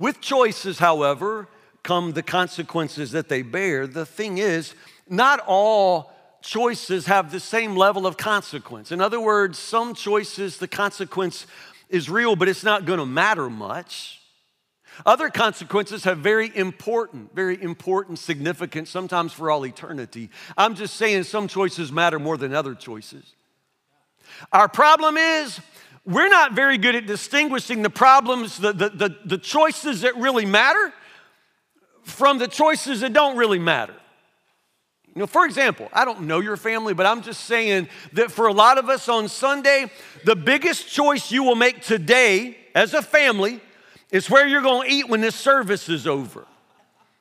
With 0.00 0.20
choices, 0.20 0.80
however, 0.80 1.48
come 1.84 2.12
the 2.12 2.22
consequences 2.24 3.12
that 3.12 3.28
they 3.28 3.42
bear. 3.42 3.86
The 3.86 4.06
thing 4.06 4.38
is, 4.38 4.74
not 5.08 5.40
all 5.46 6.12
choices 6.42 7.06
have 7.06 7.30
the 7.30 7.38
same 7.38 7.76
level 7.76 8.04
of 8.04 8.16
consequence. 8.16 8.90
In 8.90 9.00
other 9.00 9.20
words, 9.20 9.58
some 9.58 9.94
choices, 9.94 10.56
the 10.56 10.66
consequence 10.66 11.46
is 11.88 12.10
real, 12.10 12.34
but 12.34 12.48
it's 12.48 12.64
not 12.64 12.84
gonna 12.84 13.06
matter 13.06 13.48
much. 13.48 14.21
Other 15.06 15.30
consequences 15.30 16.04
have 16.04 16.18
very 16.18 16.54
important, 16.54 17.34
very 17.34 17.60
important 17.62 18.18
significance, 18.18 18.90
sometimes 18.90 19.32
for 19.32 19.50
all 19.50 19.66
eternity. 19.66 20.30
I'm 20.56 20.74
just 20.74 20.94
saying 20.94 21.24
some 21.24 21.48
choices 21.48 21.90
matter 21.90 22.18
more 22.18 22.36
than 22.36 22.54
other 22.54 22.74
choices. 22.74 23.34
Our 24.52 24.68
problem 24.68 25.16
is 25.16 25.60
we're 26.04 26.28
not 26.28 26.52
very 26.52 26.78
good 26.78 26.94
at 26.94 27.06
distinguishing 27.06 27.82
the 27.82 27.90
problems, 27.90 28.58
the, 28.58 28.72
the, 28.72 28.88
the, 28.90 29.16
the 29.24 29.38
choices 29.38 30.02
that 30.02 30.16
really 30.16 30.46
matter 30.46 30.92
from 32.02 32.38
the 32.38 32.48
choices 32.48 33.00
that 33.00 33.12
don't 33.12 33.36
really 33.36 33.58
matter. 33.58 33.94
You 35.14 35.20
know, 35.20 35.26
for 35.26 35.44
example, 35.44 35.88
I 35.92 36.04
don't 36.04 36.22
know 36.22 36.40
your 36.40 36.56
family, 36.56 36.94
but 36.94 37.06
I'm 37.06 37.22
just 37.22 37.44
saying 37.44 37.88
that 38.14 38.30
for 38.30 38.46
a 38.46 38.52
lot 38.52 38.78
of 38.78 38.88
us 38.88 39.08
on 39.08 39.28
Sunday, 39.28 39.90
the 40.24 40.34
biggest 40.34 40.88
choice 40.88 41.30
you 41.30 41.44
will 41.44 41.54
make 41.54 41.82
today 41.82 42.56
as 42.74 42.94
a 42.94 43.02
family 43.02 43.60
is 44.12 44.30
where 44.30 44.46
you're 44.46 44.62
going 44.62 44.88
to 44.88 44.94
eat 44.94 45.08
when 45.08 45.20
this 45.20 45.34
service 45.34 45.88
is 45.88 46.06
over. 46.06 46.46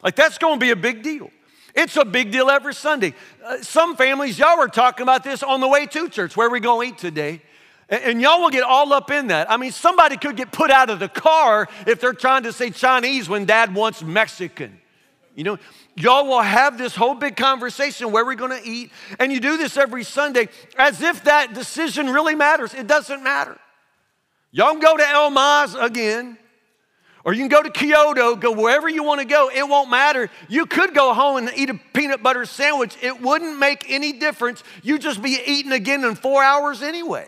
Like, 0.04 0.16
that's 0.16 0.38
going 0.38 0.60
to 0.60 0.64
be 0.64 0.70
a 0.70 0.76
big 0.76 1.02
deal. 1.02 1.32
It's 1.74 1.96
a 1.96 2.06
big 2.06 2.32
deal 2.32 2.50
every 2.50 2.74
Sunday. 2.74 3.16
Uh, 3.44 3.62
some 3.62 3.96
families, 3.96 4.38
y'all 4.38 4.58
were 4.58 4.68
talking 4.68 5.04
about 5.04 5.24
this 5.24 5.42
on 5.42 5.62
the 5.62 5.68
way 5.68 5.86
to 5.88 6.10
church. 6.10 6.36
Where 6.36 6.50
we 6.50 6.60
going 6.60 6.90
to 6.90 6.94
eat 6.94 7.00
today? 7.00 7.42
And, 7.90 8.04
and 8.04 8.22
y'all 8.22 8.42
will 8.42 8.50
get 8.50 8.64
all 8.64 8.92
up 8.94 9.10
in 9.10 9.28
that. 9.28 9.50
I 9.50 9.58
mean, 9.58 9.72
somebody 9.72 10.18
could 10.18 10.36
get 10.36 10.52
put 10.52 10.70
out 10.70 10.90
of 10.90 11.00
the 11.00 11.08
car 11.08 11.68
if 11.88 12.02
they're 12.02 12.14
trying 12.14 12.44
to 12.44 12.54
say 12.54 12.72
Chinese 12.72 13.30
when 13.30 13.46
dad 13.46 13.74
wants 13.74 14.04
Mexican. 14.04 14.80
You 15.34 15.46
know, 15.46 15.58
y'all 15.96 16.28
will 16.28 16.42
have 16.42 16.78
this 16.78 16.94
whole 16.94 17.16
big 17.16 17.38
conversation 17.38 18.12
where 18.12 18.26
we're 18.26 18.36
going 18.36 18.62
to 18.62 18.68
eat, 18.68 18.92
and 19.18 19.32
you 19.32 19.40
do 19.40 19.56
this 19.56 19.78
every 19.78 20.04
Sunday 20.04 20.50
as 20.78 21.02
if 21.02 21.24
that 21.24 21.54
decision 21.54 22.10
really 22.10 22.36
matters. 22.36 22.74
It 22.74 22.86
doesn't 22.86 23.24
matter. 23.24 23.58
Y'all 24.52 24.76
go 24.76 24.98
to 24.98 25.08
El 25.08 25.32
Maz 25.32 25.82
again, 25.82 26.38
or 27.24 27.34
you 27.34 27.40
can 27.40 27.50
go 27.50 27.62
to 27.62 27.70
Kyoto, 27.70 28.36
go 28.36 28.52
wherever 28.52 28.90
you 28.90 29.04
want 29.04 29.20
to 29.22 29.26
go. 29.26 29.50
It 29.50 29.68
won't 29.68 29.90
matter. 29.90 30.30
You 30.50 30.66
could 30.66 30.94
go 30.94 31.14
home 31.14 31.38
and 31.38 31.52
eat 31.56 31.70
a 31.70 31.80
peanut 31.94 32.24
butter 32.24 32.46
sandwich. 32.46 32.98
It 33.02 33.22
wouldn't 33.22 33.60
make 33.60 33.86
any 33.90 34.14
difference. 34.14 34.64
You'd 34.82 35.02
just 35.02 35.22
be 35.22 35.40
eating 35.46 35.72
again 35.72 36.04
in 36.04 36.16
four 36.16 36.44
hours 36.44 36.82
anyway. 36.82 37.28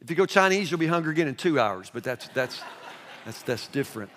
If 0.00 0.10
you 0.10 0.16
go 0.16 0.26
Chinese, 0.26 0.70
you'll 0.70 0.80
be 0.80 0.86
hungry 0.86 1.12
again 1.12 1.28
in 1.28 1.34
two 1.34 1.58
hours, 1.58 1.90
but 1.92 2.04
that's, 2.04 2.28
that's, 2.28 2.62
that's, 3.24 3.42
that's 3.42 3.66
different. 3.68 4.10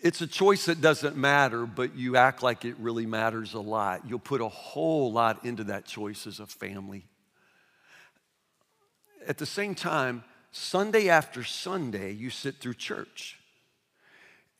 It's 0.00 0.20
a 0.20 0.28
choice 0.28 0.66
that 0.66 0.80
doesn't 0.80 1.16
matter, 1.16 1.66
but 1.66 1.96
you 1.96 2.16
act 2.16 2.42
like 2.42 2.64
it 2.64 2.76
really 2.78 3.04
matters 3.04 3.54
a 3.54 3.60
lot. 3.60 4.02
You'll 4.06 4.20
put 4.20 4.40
a 4.40 4.48
whole 4.48 5.12
lot 5.12 5.44
into 5.44 5.64
that 5.64 5.86
choice 5.86 6.26
as 6.26 6.38
a 6.38 6.46
family. 6.46 7.04
At 9.26 9.38
the 9.38 9.46
same 9.46 9.74
time, 9.74 10.22
Sunday 10.50 11.08
after 11.08 11.44
Sunday, 11.44 12.12
you 12.12 12.30
sit 12.30 12.56
through 12.56 12.74
church. 12.74 13.38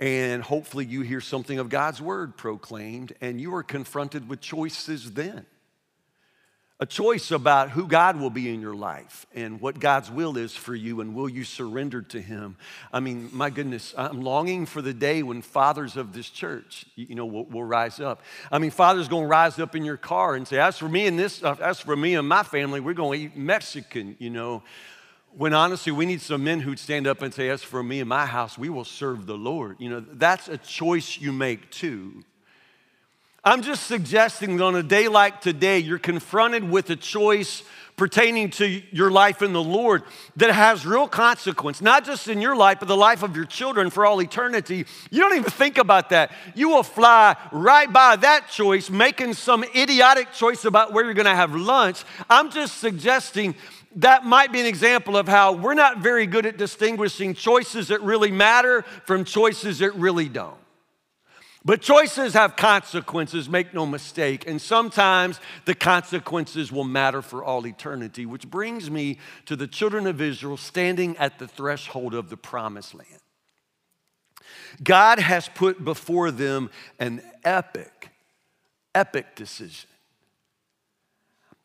And 0.00 0.42
hopefully, 0.42 0.84
you 0.84 1.00
hear 1.00 1.20
something 1.20 1.58
of 1.58 1.68
God's 1.68 2.00
word 2.00 2.36
proclaimed, 2.36 3.14
and 3.20 3.40
you 3.40 3.54
are 3.56 3.64
confronted 3.64 4.28
with 4.28 4.40
choices 4.40 5.12
then 5.12 5.44
a 6.80 6.86
choice 6.86 7.32
about 7.32 7.70
who 7.70 7.88
God 7.88 8.20
will 8.20 8.30
be 8.30 8.54
in 8.54 8.60
your 8.60 8.74
life 8.74 9.26
and 9.34 9.60
what 9.60 9.80
God's 9.80 10.12
will 10.12 10.36
is 10.36 10.54
for 10.54 10.76
you, 10.76 11.00
and 11.00 11.12
will 11.12 11.28
you 11.28 11.42
surrender 11.42 12.02
to 12.02 12.20
Him? 12.20 12.56
I 12.92 13.00
mean, 13.00 13.30
my 13.32 13.50
goodness, 13.50 13.94
I'm 13.96 14.22
longing 14.22 14.64
for 14.64 14.80
the 14.80 14.94
day 14.94 15.24
when 15.24 15.42
fathers 15.42 15.96
of 15.96 16.12
this 16.12 16.30
church, 16.30 16.86
you 16.94 17.16
know, 17.16 17.26
will, 17.26 17.46
will 17.46 17.64
rise 17.64 17.98
up. 17.98 18.22
I 18.52 18.58
mean, 18.58 18.70
fathers 18.70 19.08
going 19.08 19.24
to 19.24 19.28
rise 19.28 19.58
up 19.58 19.74
in 19.74 19.84
your 19.84 19.96
car 19.96 20.36
and 20.36 20.46
say, 20.46 20.58
"As 20.58 20.78
for 20.78 20.88
me 20.88 21.08
and 21.08 21.18
this, 21.18 21.42
uh, 21.42 21.56
as 21.60 21.80
for 21.80 21.96
me 21.96 22.14
and 22.14 22.28
my 22.28 22.44
family, 22.44 22.78
we're 22.78 22.94
going 22.94 23.18
to 23.18 23.24
eat 23.26 23.36
Mexican," 23.36 24.14
you 24.20 24.30
know. 24.30 24.62
When 25.36 25.54
honestly, 25.54 25.92
we 25.92 26.06
need 26.06 26.20
some 26.20 26.42
men 26.42 26.60
who'd 26.60 26.78
stand 26.78 27.06
up 27.06 27.22
and 27.22 27.32
say, 27.32 27.48
As 27.48 27.62
for 27.62 27.82
me 27.82 28.00
and 28.00 28.08
my 28.08 28.26
house, 28.26 28.58
we 28.58 28.68
will 28.68 28.84
serve 28.84 29.26
the 29.26 29.36
Lord. 29.36 29.76
You 29.78 29.90
know, 29.90 30.00
that's 30.00 30.48
a 30.48 30.58
choice 30.58 31.18
you 31.18 31.32
make 31.32 31.70
too. 31.70 32.24
I'm 33.44 33.62
just 33.62 33.86
suggesting 33.86 34.56
that 34.56 34.64
on 34.64 34.74
a 34.74 34.82
day 34.82 35.08
like 35.08 35.40
today, 35.40 35.78
you're 35.78 35.98
confronted 35.98 36.68
with 36.68 36.90
a 36.90 36.96
choice 36.96 37.62
pertaining 37.96 38.48
to 38.48 38.66
your 38.66 39.10
life 39.10 39.42
in 39.42 39.52
the 39.52 39.62
Lord 39.62 40.04
that 40.36 40.50
has 40.50 40.86
real 40.86 41.08
consequence, 41.08 41.82
not 41.82 42.04
just 42.04 42.28
in 42.28 42.40
your 42.40 42.56
life, 42.56 42.78
but 42.78 42.88
the 42.88 42.96
life 42.96 43.22
of 43.22 43.36
your 43.36 43.44
children 43.44 43.90
for 43.90 44.06
all 44.06 44.22
eternity. 44.22 44.86
You 45.10 45.20
don't 45.20 45.36
even 45.36 45.50
think 45.50 45.78
about 45.78 46.10
that. 46.10 46.30
You 46.54 46.68
will 46.68 46.84
fly 46.84 47.36
right 47.50 47.92
by 47.92 48.16
that 48.16 48.48
choice, 48.48 48.88
making 48.88 49.34
some 49.34 49.64
idiotic 49.74 50.32
choice 50.32 50.64
about 50.64 50.92
where 50.92 51.04
you're 51.04 51.14
going 51.14 51.26
to 51.26 51.34
have 51.34 51.54
lunch. 51.54 52.04
I'm 52.30 52.50
just 52.50 52.78
suggesting 52.78 53.56
that 53.98 54.24
might 54.24 54.52
be 54.52 54.60
an 54.60 54.66
example 54.66 55.16
of 55.16 55.26
how 55.26 55.52
we're 55.52 55.74
not 55.74 55.98
very 55.98 56.26
good 56.26 56.46
at 56.46 56.56
distinguishing 56.56 57.34
choices 57.34 57.88
that 57.88 58.00
really 58.02 58.30
matter 58.30 58.82
from 59.06 59.24
choices 59.24 59.80
that 59.80 59.94
really 59.96 60.28
don't. 60.28 60.56
But 61.64 61.82
choices 61.82 62.34
have 62.34 62.54
consequences, 62.54 63.48
make 63.48 63.74
no 63.74 63.84
mistake. 63.84 64.46
And 64.46 64.62
sometimes 64.62 65.40
the 65.64 65.74
consequences 65.74 66.70
will 66.70 66.84
matter 66.84 67.20
for 67.20 67.42
all 67.42 67.66
eternity, 67.66 68.24
which 68.24 68.48
brings 68.48 68.88
me 68.88 69.18
to 69.46 69.56
the 69.56 69.66
children 69.66 70.06
of 70.06 70.20
Israel 70.20 70.56
standing 70.56 71.16
at 71.16 71.40
the 71.40 71.48
threshold 71.48 72.14
of 72.14 72.30
the 72.30 72.36
promised 72.36 72.94
land. 72.94 73.20
God 74.82 75.18
has 75.18 75.48
put 75.48 75.84
before 75.84 76.30
them 76.30 76.70
an 77.00 77.20
epic, 77.42 78.10
epic 78.94 79.34
decision. 79.34 79.90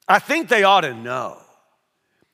I 0.07 0.17
think 0.17 0.49
they 0.49 0.63
ought 0.63 0.81
to 0.81 0.95
know. 0.95 1.42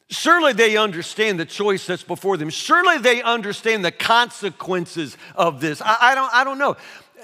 Surely 0.09 0.53
they 0.53 0.75
understand 0.75 1.39
the 1.39 1.45
choice 1.45 1.85
that's 1.85 2.03
before 2.03 2.35
them. 2.35 2.49
Surely 2.49 2.97
they 2.97 3.21
understand 3.21 3.85
the 3.85 3.91
consequences 3.91 5.17
of 5.35 5.61
this. 5.61 5.81
I, 5.81 5.97
I, 6.01 6.15
don't, 6.15 6.33
I 6.33 6.43
don't 6.43 6.57
know 6.57 6.77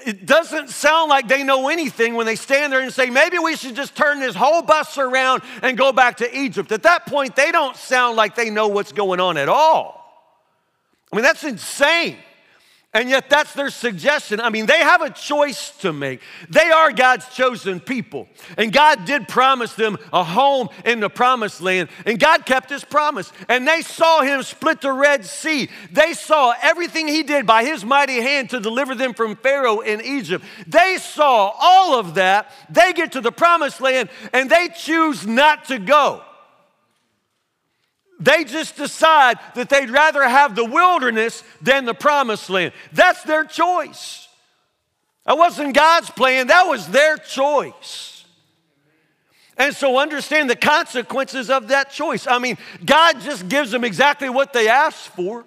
it 0.06 0.25
doesn't 0.25 0.70
sound 0.70 1.10
like 1.10 1.27
they 1.27 1.44
know 1.44 1.70
anything 1.70 2.15
when 2.15 2.25
they 2.25 2.36
stand 2.36 2.74
there 2.74 2.82
and 2.82 2.92
say, 2.92 3.10
maybe 3.10 3.39
we 3.39 3.56
should 3.56 3.75
just 3.75 3.96
turn 3.96 4.20
this 4.20 4.36
whole 4.36 4.62
bus 4.62 4.98
around 4.98 5.42
and 5.62 5.77
go 5.77 5.92
back 5.92 6.18
to 6.18 6.38
Egypt. 6.38 6.72
At 6.72 6.84
that 6.84 7.06
point, 7.06 7.36
they 7.36 7.51
don't 7.51 7.75
sound 7.75 8.15
like 8.15 8.36
they 8.36 8.50
know 8.50 8.68
what's 8.68 8.92
going 8.92 9.20
on 9.20 9.38
at 9.38 9.50
all. 9.50 10.01
I 11.12 11.15
mean, 11.15 11.24
that's 11.24 11.44
insane. 11.44 12.18
And 12.96 13.10
yet, 13.10 13.30
that's 13.30 13.52
their 13.52 13.70
suggestion. 13.70 14.40
I 14.40 14.50
mean, 14.50 14.68
they 14.68 14.80
have 14.80 15.02
a 15.02 15.10
choice 15.10 15.72
to 15.80 15.92
make. 15.92 16.22
They 16.50 16.72
are 16.72 16.94
God's 16.94 17.28
chosen 17.28 17.82
people. 17.82 18.30
And 18.58 18.72
God 18.72 19.04
did 19.04 19.28
promise 19.28 19.74
them 19.74 19.98
a 20.14 20.24
home 20.24 20.70
in 20.86 21.02
the 21.02 21.10
promised 21.10 21.60
land. 21.60 21.90
And 22.06 22.18
God 22.18 22.46
kept 22.46 22.70
his 22.70 22.86
promise. 22.86 23.34
And 23.50 23.68
they 23.68 23.82
saw 23.82 24.22
him 24.22 24.44
split 24.44 24.80
the 24.80 24.94
Red 24.94 25.25
Sea. 25.25 25.70
They 25.92 26.14
saw 26.14 26.54
everything 26.62 27.10
he 27.10 27.24
did 27.24 27.46
by 27.46 27.66
his 27.66 27.84
mighty 27.84 28.22
hand 28.22 28.52
to 28.52 28.62
deliver 28.62 28.96
them 28.96 29.14
from 29.14 29.36
Pharaoh 29.36 29.82
in 29.82 30.00
Egypt. 30.00 30.46
They 30.66 30.96
saw 30.98 31.52
all 31.60 32.00
of 32.00 32.16
that. 32.16 32.50
They 32.70 32.94
get 32.94 33.12
to 33.12 33.20
the 33.20 33.34
promised 33.34 33.82
land 33.82 34.08
and 34.32 34.50
they 34.50 34.70
choose 34.70 35.28
not 35.28 35.66
to 35.66 35.80
go. 35.80 36.22
They 38.19 38.45
just 38.45 38.77
decide 38.77 39.38
that 39.55 39.69
they'd 39.69 39.89
rather 39.89 40.24
have 40.24 40.55
the 40.55 40.65
wilderness 40.65 41.43
than 41.62 41.86
the 41.86 41.93
promised 41.93 42.50
land. 42.50 42.74
That's 42.93 43.24
their 43.24 43.43
choice. 43.43 44.27
That 45.25 45.38
wasn't 45.38 45.74
God's 45.74 46.10
plan, 46.10 46.48
that 46.48 46.63
was 46.63 46.88
their 46.88 47.17
choice. 47.17 48.25
And 49.57 49.74
so 49.74 49.98
understand 49.98 50.50
the 50.50 50.55
consequences 50.55 51.50
of 51.50 51.69
that 51.69 51.89
choice. 51.89 52.27
I 52.27 52.39
mean, 52.39 52.57
God 52.84 53.22
just 53.22 53.48
gives 53.48 53.72
them 53.72 53.84
exactly 53.84 54.29
what 54.29 54.51
they 54.51 54.67
asked 54.67 55.10
for. 55.10 55.45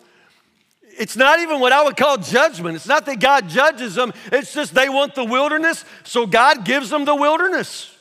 It's 0.83 1.17
not 1.17 1.41
even 1.41 1.61
what 1.61 1.73
I 1.73 1.85
would 1.85 1.97
call 1.97 2.17
judgment. 2.17 2.75
It's 2.75 2.87
not 2.87 3.07
that 3.07 3.21
God 3.21 3.49
judges 3.49 3.95
them, 3.95 4.13
it's 4.33 4.53
just 4.53 4.75
they 4.75 4.89
want 4.89 5.15
the 5.15 5.25
wilderness, 5.25 5.85
so 6.05 6.27
God 6.27 6.65
gives 6.65 6.91
them 6.91 7.05
the 7.05 7.15
wilderness. 7.15 7.95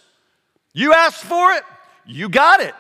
You 0.74 0.94
asked 0.94 1.24
for 1.24 1.52
it, 1.54 1.64
you 2.06 2.30
got 2.30 2.62
it. 2.62 2.74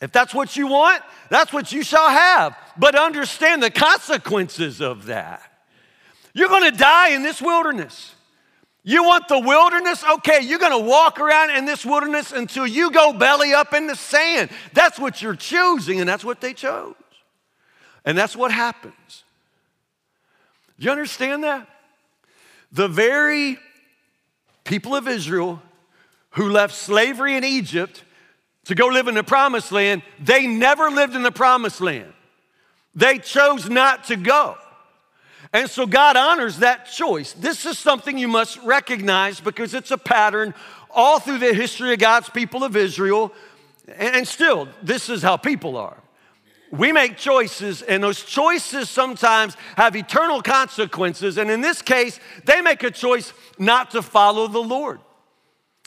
If 0.00 0.12
that's 0.12 0.34
what 0.34 0.56
you 0.56 0.66
want, 0.66 1.02
that's 1.30 1.52
what 1.52 1.72
you 1.72 1.82
shall 1.82 2.08
have. 2.08 2.56
But 2.76 2.94
understand 2.94 3.62
the 3.62 3.70
consequences 3.70 4.80
of 4.80 5.06
that. 5.06 5.42
You're 6.34 6.50
gonna 6.50 6.70
die 6.70 7.10
in 7.10 7.22
this 7.22 7.40
wilderness. 7.40 8.14
You 8.82 9.02
want 9.02 9.26
the 9.26 9.38
wilderness? 9.38 10.04
Okay, 10.04 10.40
you're 10.42 10.58
gonna 10.58 10.78
walk 10.78 11.18
around 11.18 11.50
in 11.50 11.64
this 11.64 11.84
wilderness 11.84 12.30
until 12.30 12.66
you 12.66 12.90
go 12.90 13.12
belly 13.12 13.54
up 13.54 13.74
in 13.74 13.86
the 13.86 13.96
sand. 13.96 14.50
That's 14.74 14.98
what 14.98 15.22
you're 15.22 15.34
choosing, 15.34 15.98
and 15.98 16.08
that's 16.08 16.24
what 16.24 16.40
they 16.40 16.52
chose. 16.52 16.94
And 18.04 18.16
that's 18.16 18.36
what 18.36 18.52
happens. 18.52 19.24
Do 20.78 20.84
you 20.84 20.90
understand 20.90 21.42
that? 21.42 21.66
The 22.70 22.86
very 22.86 23.58
people 24.64 24.94
of 24.94 25.08
Israel 25.08 25.62
who 26.30 26.50
left 26.50 26.74
slavery 26.74 27.36
in 27.36 27.44
Egypt 27.44 28.04
to 28.66 28.74
go 28.74 28.86
live 28.86 29.08
in 29.08 29.14
the 29.14 29.24
promised 29.24 29.72
land, 29.72 30.02
they 30.20 30.46
never 30.46 30.90
lived 30.90 31.14
in 31.14 31.22
the 31.22 31.32
promised 31.32 31.80
land. 31.80 32.12
They 32.94 33.18
chose 33.18 33.68
not 33.68 34.04
to 34.04 34.16
go. 34.16 34.56
And 35.52 35.70
so 35.70 35.86
God 35.86 36.16
honors 36.16 36.58
that 36.58 36.86
choice. 36.86 37.32
This 37.32 37.64
is 37.64 37.78
something 37.78 38.18
you 38.18 38.28
must 38.28 38.58
recognize 38.62 39.40
because 39.40 39.72
it's 39.74 39.90
a 39.90 39.98
pattern 39.98 40.52
all 40.90 41.20
through 41.20 41.38
the 41.38 41.54
history 41.54 41.92
of 41.92 41.98
God's 41.98 42.28
people 42.28 42.64
of 42.64 42.76
Israel. 42.76 43.32
And 43.96 44.26
still, 44.26 44.68
this 44.82 45.08
is 45.08 45.22
how 45.22 45.36
people 45.36 45.76
are. 45.76 46.02
We 46.72 46.90
make 46.90 47.16
choices, 47.16 47.82
and 47.82 48.02
those 48.02 48.24
choices 48.24 48.90
sometimes 48.90 49.56
have 49.76 49.94
eternal 49.94 50.42
consequences. 50.42 51.38
And 51.38 51.48
in 51.48 51.60
this 51.60 51.80
case, 51.80 52.18
they 52.44 52.60
make 52.60 52.82
a 52.82 52.90
choice 52.90 53.32
not 53.58 53.92
to 53.92 54.02
follow 54.02 54.48
the 54.48 54.62
Lord. 54.62 54.98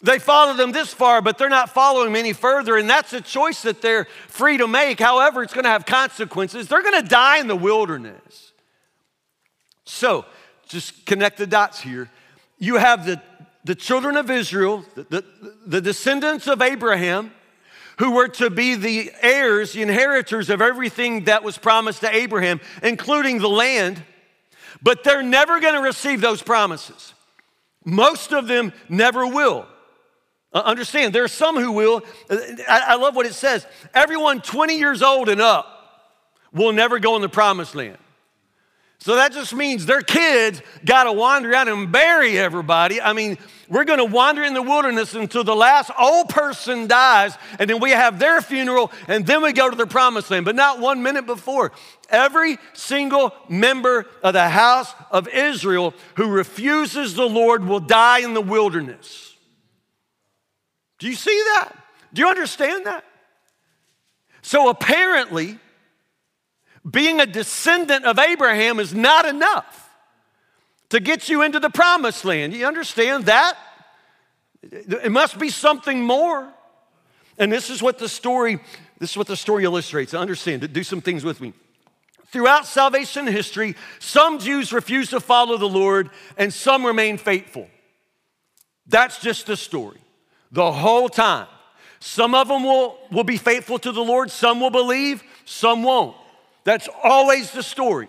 They 0.01 0.17
follow 0.17 0.53
them 0.53 0.71
this 0.71 0.93
far, 0.93 1.21
but 1.21 1.37
they're 1.37 1.49
not 1.49 1.69
following 1.69 2.15
any 2.15 2.31
further, 2.31 2.77
and 2.77 2.89
that's 2.89 3.11
a 3.11 3.19
choice 3.19 3.63
that 3.63 3.81
they're 3.81 4.07
free 4.27 4.57
to 4.57 4.67
make. 4.67 4.99
However, 4.99 5.43
it's 5.43 5.53
going 5.53 5.65
to 5.65 5.69
have 5.69 5.85
consequences. 5.85 6.67
They're 6.67 6.81
going 6.81 7.01
to 7.01 7.07
die 7.07 7.39
in 7.39 7.47
the 7.47 7.55
wilderness. 7.55 8.53
So, 9.83 10.25
just 10.67 11.05
connect 11.05 11.37
the 11.37 11.47
dots 11.47 11.81
here. 11.81 12.09
you 12.59 12.75
have 12.75 13.05
the, 13.05 13.21
the 13.65 13.75
children 13.75 14.15
of 14.15 14.29
Israel, 14.29 14.85
the, 14.95 15.03
the, 15.03 15.25
the 15.65 15.81
descendants 15.81 16.47
of 16.47 16.61
Abraham, 16.61 17.33
who 17.97 18.11
were 18.11 18.29
to 18.29 18.49
be 18.49 18.75
the 18.75 19.11
heirs, 19.21 19.73
the 19.73 19.81
inheritors 19.81 20.49
of 20.49 20.61
everything 20.61 21.25
that 21.25 21.43
was 21.43 21.57
promised 21.57 21.99
to 22.01 22.15
Abraham, 22.15 22.61
including 22.81 23.39
the 23.39 23.49
land, 23.49 24.01
but 24.81 25.03
they're 25.03 25.23
never 25.23 25.59
going 25.59 25.73
to 25.73 25.81
receive 25.81 26.21
those 26.21 26.41
promises. 26.41 27.13
Most 27.83 28.31
of 28.31 28.47
them 28.47 28.71
never 28.87 29.27
will. 29.27 29.67
Uh, 30.51 30.63
understand, 30.65 31.13
there 31.13 31.23
are 31.23 31.27
some 31.27 31.57
who 31.57 31.71
will. 31.71 32.03
Uh, 32.29 32.37
I, 32.67 32.83
I 32.87 32.95
love 32.95 33.15
what 33.15 33.25
it 33.25 33.33
says. 33.33 33.65
Everyone 33.93 34.41
20 34.41 34.77
years 34.77 35.01
old 35.01 35.29
and 35.29 35.41
up 35.41 35.75
will 36.51 36.73
never 36.73 36.99
go 36.99 37.15
in 37.15 37.21
the 37.21 37.29
promised 37.29 37.75
land. 37.75 37.97
So 39.01 39.15
that 39.15 39.31
just 39.31 39.53
means 39.53 39.85
their 39.85 40.01
kids 40.01 40.61
got 40.83 41.05
to 41.05 41.13
wander 41.13 41.53
out 41.53 41.69
and 41.69 41.89
bury 41.89 42.37
everybody. 42.37 42.99
I 42.99 43.13
mean, 43.13 43.37
we're 43.69 43.85
going 43.85 43.99
to 43.99 44.05
wander 44.05 44.43
in 44.43 44.53
the 44.53 44.61
wilderness 44.61 45.15
until 45.15 45.45
the 45.45 45.55
last 45.55 45.89
old 45.97 46.27
person 46.27 46.85
dies, 46.87 47.37
and 47.59 47.69
then 47.69 47.79
we 47.79 47.91
have 47.91 48.19
their 48.19 48.41
funeral, 48.41 48.91
and 49.07 49.25
then 49.25 49.41
we 49.41 49.53
go 49.53 49.69
to 49.69 49.75
the 49.75 49.87
promised 49.87 50.29
land, 50.31 50.43
but 50.43 50.55
not 50.55 50.79
one 50.79 51.01
minute 51.01 51.25
before. 51.25 51.71
Every 52.09 52.57
single 52.73 53.33
member 53.47 54.05
of 54.21 54.33
the 54.33 54.49
house 54.49 54.93
of 55.11 55.29
Israel 55.29 55.93
who 56.15 56.27
refuses 56.27 57.13
the 57.13 57.29
Lord 57.29 57.63
will 57.63 57.79
die 57.79 58.19
in 58.19 58.33
the 58.33 58.41
wilderness. 58.41 59.28
Do 60.99 61.07
you 61.07 61.15
see 61.15 61.43
that? 61.55 61.71
Do 62.13 62.21
you 62.21 62.27
understand 62.27 62.85
that? 62.85 63.03
So 64.41 64.69
apparently, 64.69 65.57
being 66.89 67.19
a 67.19 67.25
descendant 67.25 68.05
of 68.05 68.19
Abraham 68.19 68.79
is 68.79 68.93
not 68.93 69.25
enough 69.25 69.89
to 70.89 70.99
get 70.99 71.29
you 71.29 71.41
into 71.41 71.59
the 71.59 71.69
promised 71.69 72.25
land. 72.25 72.53
You 72.53 72.65
understand 72.65 73.25
that? 73.25 73.57
It 74.61 75.11
must 75.11 75.39
be 75.39 75.49
something 75.49 76.03
more. 76.03 76.51
And 77.37 77.51
this 77.51 77.69
is 77.69 77.81
what 77.81 77.97
the 77.97 78.09
story 78.09 78.59
this 78.99 79.11
is 79.11 79.17
what 79.17 79.27
the 79.27 79.37
story 79.37 79.63
illustrates. 79.63 80.13
Understand, 80.13 80.71
do 80.73 80.83
some 80.83 81.01
things 81.01 81.23
with 81.23 81.39
me. 81.39 81.53
Throughout 82.27 82.67
salvation 82.67 83.25
history, 83.25 83.75
some 83.97 84.39
Jews 84.39 84.71
refuse 84.71 85.09
to 85.11 85.19
follow 85.19 85.57
the 85.57 85.69
Lord 85.69 86.09
and 86.37 86.53
some 86.53 86.85
remain 86.85 87.17
faithful. 87.17 87.67
That's 88.85 89.19
just 89.19 89.47
the 89.47 89.57
story. 89.57 89.99
The 90.51 90.71
whole 90.71 91.09
time. 91.09 91.47
Some 91.99 92.33
of 92.33 92.47
them 92.47 92.63
will, 92.63 92.97
will 93.11 93.23
be 93.23 93.37
faithful 93.37 93.77
to 93.79 93.91
the 93.91 94.01
Lord, 94.03 94.31
some 94.31 94.61
will 94.61 94.69
believe, 94.69 95.23
some 95.45 95.83
won't. 95.83 96.15
That's 96.63 96.87
always 97.03 97.51
the 97.51 97.63
story. 97.63 98.07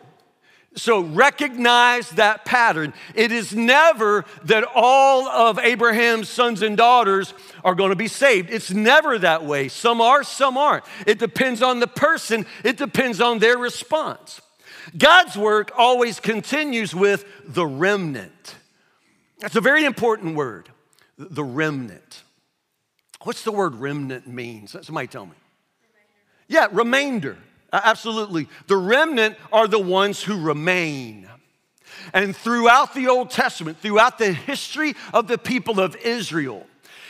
So 0.76 1.00
recognize 1.00 2.10
that 2.10 2.44
pattern. 2.44 2.94
It 3.16 3.32
is 3.32 3.54
never 3.54 4.24
that 4.44 4.64
all 4.72 5.26
of 5.28 5.58
Abraham's 5.58 6.28
sons 6.28 6.62
and 6.62 6.76
daughters 6.76 7.34
are 7.64 7.74
going 7.74 7.90
to 7.90 7.96
be 7.96 8.06
saved. 8.06 8.50
It's 8.50 8.70
never 8.70 9.18
that 9.18 9.44
way. 9.44 9.66
Some 9.66 10.00
are, 10.00 10.22
some 10.22 10.56
aren't. 10.56 10.84
It 11.06 11.18
depends 11.18 11.60
on 11.60 11.80
the 11.80 11.88
person, 11.88 12.46
it 12.62 12.76
depends 12.76 13.20
on 13.20 13.40
their 13.40 13.58
response. 13.58 14.40
God's 14.96 15.36
work 15.36 15.72
always 15.76 16.20
continues 16.20 16.94
with 16.94 17.24
the 17.46 17.66
remnant. 17.66 18.54
That's 19.40 19.56
a 19.56 19.60
very 19.60 19.84
important 19.84 20.36
word, 20.36 20.68
the 21.18 21.44
remnant. 21.44 22.22
What's 23.22 23.42
the 23.42 23.52
word 23.52 23.74
remnant 23.74 24.26
means? 24.26 24.74
Somebody 24.82 25.06
tell 25.06 25.26
me. 25.26 25.32
Yeah, 26.48 26.68
remainder. 26.72 27.36
Absolutely. 27.72 28.48
The 28.66 28.76
remnant 28.76 29.36
are 29.52 29.68
the 29.68 29.78
ones 29.78 30.22
who 30.22 30.40
remain. 30.40 31.28
And 32.12 32.34
throughout 32.34 32.94
the 32.94 33.08
Old 33.08 33.30
Testament, 33.30 33.78
throughout 33.78 34.18
the 34.18 34.32
history 34.32 34.94
of 35.12 35.28
the 35.28 35.38
people 35.38 35.80
of 35.80 35.96
Israel, 35.96 36.66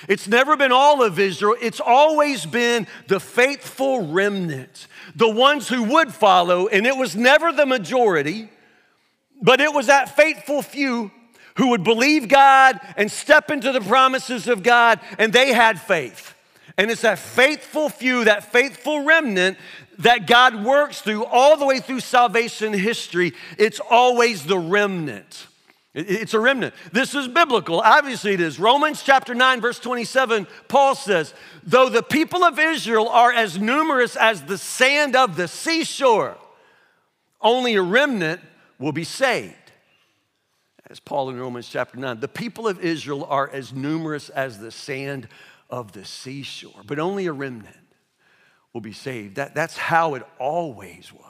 it's 0.08 0.26
never 0.26 0.56
been 0.56 0.72
all 0.72 1.02
of 1.02 1.18
Israel, 1.18 1.56
it's 1.60 1.80
always 1.80 2.46
been 2.46 2.86
the 3.06 3.20
faithful 3.20 4.08
remnant, 4.08 4.86
the 5.14 5.28
ones 5.28 5.68
who 5.68 5.82
would 5.84 6.12
follow, 6.12 6.68
and 6.68 6.86
it 6.86 6.96
was 6.96 7.14
never 7.14 7.52
the 7.52 7.66
majority, 7.66 8.48
but 9.42 9.60
it 9.60 9.72
was 9.72 9.86
that 9.86 10.16
faithful 10.16 10.62
few 10.62 11.10
who 11.60 11.68
would 11.68 11.84
believe 11.84 12.26
God 12.26 12.80
and 12.96 13.12
step 13.12 13.50
into 13.50 13.70
the 13.70 13.82
promises 13.82 14.48
of 14.48 14.62
God, 14.62 14.98
and 15.18 15.30
they 15.30 15.52
had 15.52 15.78
faith. 15.78 16.34
And 16.78 16.90
it's 16.90 17.02
that 17.02 17.18
faithful 17.18 17.90
few, 17.90 18.24
that 18.24 18.50
faithful 18.50 19.04
remnant 19.04 19.58
that 19.98 20.26
God 20.26 20.64
works 20.64 21.02
through 21.02 21.26
all 21.26 21.58
the 21.58 21.66
way 21.66 21.80
through 21.80 22.00
salvation 22.00 22.72
history. 22.72 23.34
It's 23.58 23.78
always 23.90 24.46
the 24.46 24.58
remnant. 24.58 25.48
It's 25.92 26.32
a 26.32 26.40
remnant. 26.40 26.72
This 26.92 27.14
is 27.14 27.28
biblical. 27.28 27.80
Obviously, 27.80 28.32
it 28.32 28.40
is. 28.40 28.58
Romans 28.58 29.02
chapter 29.02 29.34
9, 29.34 29.60
verse 29.60 29.78
27, 29.78 30.46
Paul 30.66 30.94
says, 30.94 31.34
Though 31.62 31.90
the 31.90 32.02
people 32.02 32.42
of 32.42 32.58
Israel 32.58 33.10
are 33.10 33.34
as 33.34 33.58
numerous 33.58 34.16
as 34.16 34.44
the 34.44 34.56
sand 34.56 35.14
of 35.14 35.36
the 35.36 35.46
seashore, 35.46 36.38
only 37.42 37.74
a 37.74 37.82
remnant 37.82 38.40
will 38.78 38.92
be 38.92 39.04
saved. 39.04 39.56
As 40.90 40.98
Paul 40.98 41.30
in 41.30 41.38
Romans 41.38 41.68
chapter 41.68 41.96
9, 41.96 42.18
the 42.18 42.26
people 42.26 42.66
of 42.66 42.80
Israel 42.80 43.24
are 43.30 43.48
as 43.48 43.72
numerous 43.72 44.28
as 44.28 44.58
the 44.58 44.72
sand 44.72 45.28
of 45.70 45.92
the 45.92 46.04
seashore, 46.04 46.82
but 46.84 46.98
only 46.98 47.26
a 47.26 47.32
remnant 47.32 47.76
will 48.72 48.80
be 48.80 48.92
saved. 48.92 49.36
That, 49.36 49.54
that's 49.54 49.76
how 49.76 50.16
it 50.16 50.24
always 50.40 51.12
was. 51.12 51.26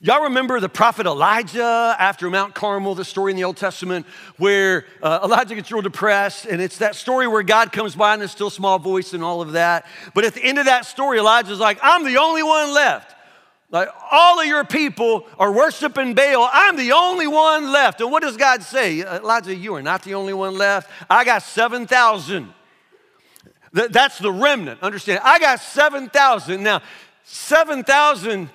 Y'all 0.00 0.24
remember 0.24 0.60
the 0.60 0.68
prophet 0.68 1.06
Elijah 1.06 1.96
after 1.98 2.30
Mount 2.30 2.54
Carmel, 2.54 2.94
the 2.94 3.04
story 3.04 3.32
in 3.32 3.36
the 3.36 3.44
Old 3.44 3.56
Testament 3.56 4.06
where 4.36 4.86
uh, 5.02 5.20
Elijah 5.24 5.56
gets 5.56 5.72
real 5.72 5.82
depressed, 5.82 6.46
and 6.46 6.62
it's 6.62 6.78
that 6.78 6.94
story 6.94 7.26
where 7.26 7.42
God 7.42 7.72
comes 7.72 7.96
by 7.96 8.14
in 8.14 8.22
a 8.22 8.28
still 8.28 8.50
small 8.50 8.78
voice 8.78 9.12
and 9.12 9.24
all 9.24 9.40
of 9.40 9.52
that. 9.52 9.86
But 10.14 10.24
at 10.24 10.34
the 10.34 10.44
end 10.44 10.58
of 10.58 10.66
that 10.66 10.84
story, 10.84 11.18
Elijah's 11.18 11.58
like, 11.58 11.78
I'm 11.82 12.04
the 12.04 12.18
only 12.18 12.44
one 12.44 12.72
left. 12.74 13.13
Like 13.70 13.88
all 14.10 14.40
of 14.40 14.46
your 14.46 14.64
people 14.64 15.26
are 15.38 15.50
worshiping 15.50 16.14
Baal. 16.14 16.48
I'm 16.52 16.76
the 16.76 16.92
only 16.92 17.26
one 17.26 17.72
left. 17.72 18.00
And 18.00 18.10
what 18.10 18.22
does 18.22 18.36
God 18.36 18.62
say? 18.62 19.00
Elijah, 19.00 19.54
you 19.54 19.74
are 19.74 19.82
not 19.82 20.02
the 20.02 20.14
only 20.14 20.32
one 20.32 20.56
left. 20.56 20.90
I 21.10 21.24
got 21.24 21.42
7,000. 21.42 22.52
That's 23.72 24.18
the 24.18 24.30
remnant. 24.30 24.82
Understand? 24.82 25.20
I 25.24 25.40
got 25.40 25.58
7,000. 25.60 26.62
Now, 26.62 26.82
7,000 27.24 28.48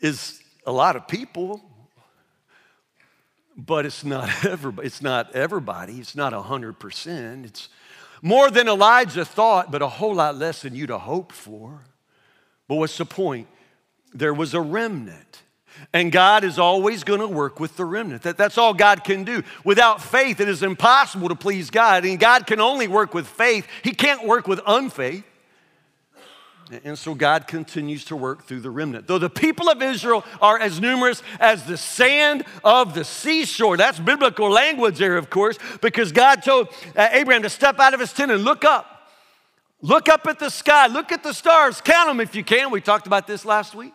is 0.00 0.40
a 0.64 0.70
lot 0.70 0.94
of 0.94 1.08
people, 1.08 1.60
but 3.56 3.84
it's 3.84 4.04
not 4.04 4.28
everybody. 4.44 4.86
It's 4.86 5.02
not 5.02 5.34
everybody. 5.34 5.94
It's 5.94 6.14
not 6.14 6.32
100%. 6.32 7.44
It's 7.44 7.68
more 8.22 8.50
than 8.50 8.68
Elijah 8.68 9.24
thought, 9.24 9.72
but 9.72 9.82
a 9.82 9.88
whole 9.88 10.14
lot 10.14 10.36
less 10.36 10.62
than 10.62 10.74
you'd 10.74 10.90
have 10.90 11.00
hoped 11.00 11.34
for. 11.34 11.80
But 12.68 12.76
what's 12.76 12.96
the 12.96 13.06
point? 13.06 13.48
There 14.12 14.34
was 14.34 14.54
a 14.54 14.60
remnant. 14.60 15.42
And 15.92 16.12
God 16.12 16.44
is 16.44 16.58
always 16.58 17.04
going 17.04 17.20
to 17.20 17.28
work 17.28 17.60
with 17.60 17.76
the 17.76 17.84
remnant. 17.84 18.22
That, 18.22 18.36
that's 18.36 18.58
all 18.58 18.74
God 18.74 19.04
can 19.04 19.24
do. 19.24 19.42
Without 19.64 20.02
faith, 20.02 20.40
it 20.40 20.48
is 20.48 20.62
impossible 20.62 21.28
to 21.28 21.34
please 21.34 21.70
God. 21.70 22.04
And 22.04 22.18
God 22.18 22.46
can 22.46 22.60
only 22.60 22.88
work 22.88 23.14
with 23.14 23.26
faith, 23.26 23.66
He 23.82 23.92
can't 23.92 24.26
work 24.26 24.46
with 24.46 24.60
unfaith. 24.66 25.24
And 26.84 26.98
so 26.98 27.14
God 27.14 27.46
continues 27.46 28.04
to 28.06 28.16
work 28.16 28.44
through 28.44 28.60
the 28.60 28.70
remnant. 28.70 29.06
Though 29.06 29.18
the 29.18 29.30
people 29.30 29.70
of 29.70 29.80
Israel 29.80 30.22
are 30.42 30.58
as 30.58 30.80
numerous 30.80 31.22
as 31.40 31.64
the 31.64 31.78
sand 31.78 32.44
of 32.62 32.92
the 32.92 33.04
seashore, 33.04 33.78
that's 33.78 33.98
biblical 33.98 34.50
language 34.50 34.98
there, 34.98 35.16
of 35.16 35.30
course, 35.30 35.58
because 35.80 36.12
God 36.12 36.42
told 36.42 36.68
uh, 36.94 37.08
Abraham 37.12 37.42
to 37.42 37.48
step 37.48 37.80
out 37.80 37.94
of 37.94 38.00
his 38.00 38.12
tent 38.12 38.30
and 38.30 38.44
look 38.44 38.66
up. 38.66 39.10
Look 39.80 40.10
up 40.10 40.26
at 40.26 40.38
the 40.40 40.50
sky, 40.50 40.88
look 40.88 41.10
at 41.10 41.22
the 41.22 41.32
stars, 41.32 41.80
count 41.80 42.08
them 42.08 42.20
if 42.20 42.34
you 42.34 42.44
can. 42.44 42.70
We 42.70 42.80
talked 42.80 43.06
about 43.06 43.26
this 43.26 43.46
last 43.46 43.74
week. 43.74 43.94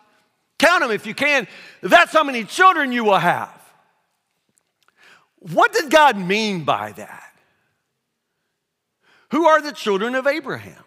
Count 0.64 0.82
them 0.82 0.92
if 0.92 1.06
you 1.06 1.14
can. 1.14 1.46
That's 1.82 2.14
how 2.14 2.24
many 2.24 2.46
children 2.46 2.94
you 2.94 3.04
will 3.04 3.18
have. 3.18 3.62
What 5.40 5.74
did 5.74 5.92
God 5.92 6.18
mean 6.18 6.64
by 6.64 6.94
that? 6.94 7.34
Who 9.32 9.46
are 9.46 9.62
the 9.62 9.74
children 9.74 10.16
of 10.16 10.26
Abraham? 10.26 10.82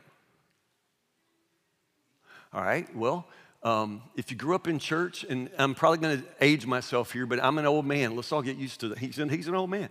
All 2.55 2.63
right, 2.63 2.87
well, 2.97 3.27
um, 3.63 4.01
if 4.17 4.31
you 4.31 4.37
grew 4.39 4.55
up 4.55 4.67
in 4.67 4.79
church, 4.79 5.27
and 5.29 5.51
I'm 5.59 5.75
probably 5.75 5.99
going 5.99 6.23
to 6.23 6.27
age 6.41 6.65
myself 6.65 7.13
here, 7.13 7.27
but 7.27 7.43
I'm 7.45 7.59
an 7.59 7.67
old 7.67 7.85
man. 7.85 8.17
Let's 8.17 8.33
all 8.33 8.41
get 8.41 8.57
used 8.57 8.81
to 8.81 8.89
that. 8.89 8.99
He's 8.99 9.19
an, 9.19 9.29
he's 9.29 9.47
an 9.47 9.55
old 9.55 9.69
man. 9.69 9.91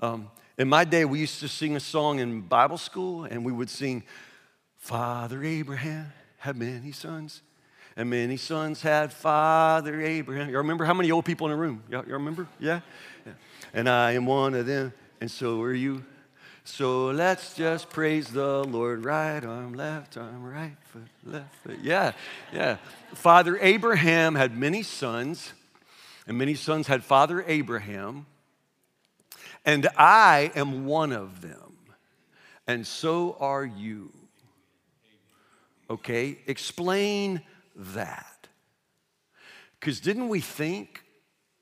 Um, 0.00 0.30
in 0.58 0.68
my 0.68 0.82
day, 0.82 1.04
we 1.04 1.20
used 1.20 1.38
to 1.40 1.48
sing 1.48 1.76
a 1.76 1.80
song 1.80 2.18
in 2.18 2.40
Bible 2.40 2.78
school, 2.78 3.22
and 3.22 3.44
we 3.44 3.52
would 3.52 3.70
sing, 3.70 4.02
Father 4.78 5.44
Abraham 5.44 6.12
had 6.38 6.56
many 6.56 6.90
sons, 6.90 7.42
and 7.96 8.08
many 8.08 8.36
sons 8.36 8.82
had 8.82 9.12
Father 9.12 10.00
Abraham. 10.00 10.48
You 10.48 10.58
remember 10.58 10.84
how 10.84 10.94
many 10.94 11.10
old 11.10 11.24
people 11.24 11.46
in 11.46 11.52
the 11.52 11.58
room? 11.58 11.82
Y'all 11.90 12.02
remember? 12.02 12.46
Yeah? 12.58 12.80
yeah? 13.26 13.32
And 13.74 13.88
I 13.88 14.12
am 14.12 14.26
one 14.26 14.54
of 14.54 14.66
them, 14.66 14.92
and 15.20 15.30
so 15.30 15.60
are 15.62 15.74
you. 15.74 16.04
So 16.64 17.06
let's 17.06 17.54
just 17.54 17.90
praise 17.90 18.28
the 18.28 18.64
Lord. 18.64 19.04
Right 19.04 19.44
arm, 19.44 19.74
left 19.74 20.16
arm, 20.16 20.44
right 20.44 20.76
foot, 20.80 21.08
left 21.24 21.54
foot. 21.56 21.78
Yeah, 21.82 22.12
yeah. 22.52 22.76
Father 23.14 23.58
Abraham 23.60 24.36
had 24.36 24.56
many 24.56 24.82
sons, 24.82 25.52
and 26.26 26.38
many 26.38 26.54
sons 26.54 26.86
had 26.86 27.02
Father 27.02 27.44
Abraham. 27.46 28.26
and 29.64 29.88
I 29.96 30.50
am 30.54 30.86
one 30.86 31.12
of 31.12 31.40
them, 31.40 31.76
and 32.66 32.86
so 32.86 33.36
are 33.38 33.64
you. 33.64 34.12
Okay, 35.90 36.38
explain 36.46 37.42
that. 37.76 38.48
Because 39.78 40.00
didn't 40.00 40.28
we 40.28 40.40
think 40.40 41.02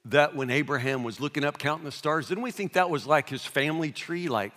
that 0.07 0.35
when 0.35 0.51
Abraham 0.51 1.03
was 1.03 1.21
looking 1.21 1.45
up, 1.45 1.59
counting 1.59 1.85
the 1.85 1.93
stars, 1.93 2.29
didn't 2.29 2.43
we 2.43 2.51
think 2.51 2.75
that 2.75 2.91
was 2.91 3.07
like 3.07 3.29
his 3.29 3.45
family 3.45 3.93
tree, 3.93 4.29
like, 4.29 4.53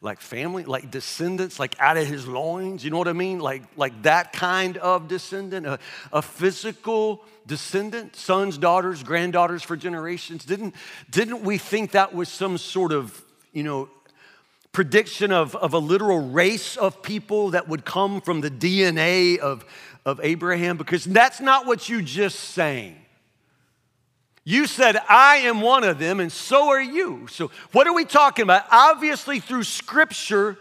like 0.00 0.20
family, 0.20 0.64
like 0.64 0.90
descendants, 0.90 1.58
like 1.58 1.74
out 1.78 1.96
of 1.96 2.06
his 2.06 2.26
loins? 2.26 2.84
You 2.84 2.90
know 2.90 2.98
what 2.98 3.08
I 3.08 3.12
mean? 3.12 3.38
Like, 3.38 3.62
like 3.76 4.02
that 4.02 4.32
kind 4.32 4.76
of 4.78 5.08
descendant, 5.08 5.66
a, 5.66 5.78
a 6.12 6.22
physical 6.22 7.24
descendant, 7.46 8.16
sons, 8.16 8.58
daughters, 8.58 9.02
granddaughters 9.02 9.62
for 9.62 9.76
generations. 9.76 10.44
Didn't, 10.44 10.74
didn't 11.10 11.42
we 11.42 11.58
think 11.58 11.92
that 11.92 12.14
was 12.14 12.28
some 12.28 12.58
sort 12.58 12.92
of, 12.92 13.24
you 13.52 13.62
know, 13.62 13.88
prediction 14.72 15.32
of, 15.32 15.56
of 15.56 15.72
a 15.72 15.78
literal 15.78 16.28
race 16.28 16.76
of 16.76 17.02
people 17.02 17.50
that 17.50 17.66
would 17.66 17.84
come 17.84 18.20
from 18.20 18.42
the 18.42 18.50
DNA 18.50 19.38
of, 19.38 19.64
of 20.06 20.20
Abraham? 20.22 20.78
Because 20.78 21.04
that's 21.04 21.40
not 21.40 21.66
what 21.66 21.90
you 21.90 22.00
just 22.00 22.38
saying. 22.38 22.96
You 24.44 24.66
said, 24.66 24.96
I 25.08 25.38
am 25.38 25.60
one 25.60 25.82
of 25.82 25.98
them, 25.98 26.20
and 26.20 26.30
so 26.30 26.68
are 26.68 26.80
you. 26.80 27.26
So, 27.26 27.50
what 27.72 27.88
are 27.88 27.92
we 27.92 28.04
talking 28.04 28.44
about? 28.44 28.62
Obviously, 28.70 29.40
through 29.40 29.64
scripture, 29.64 30.56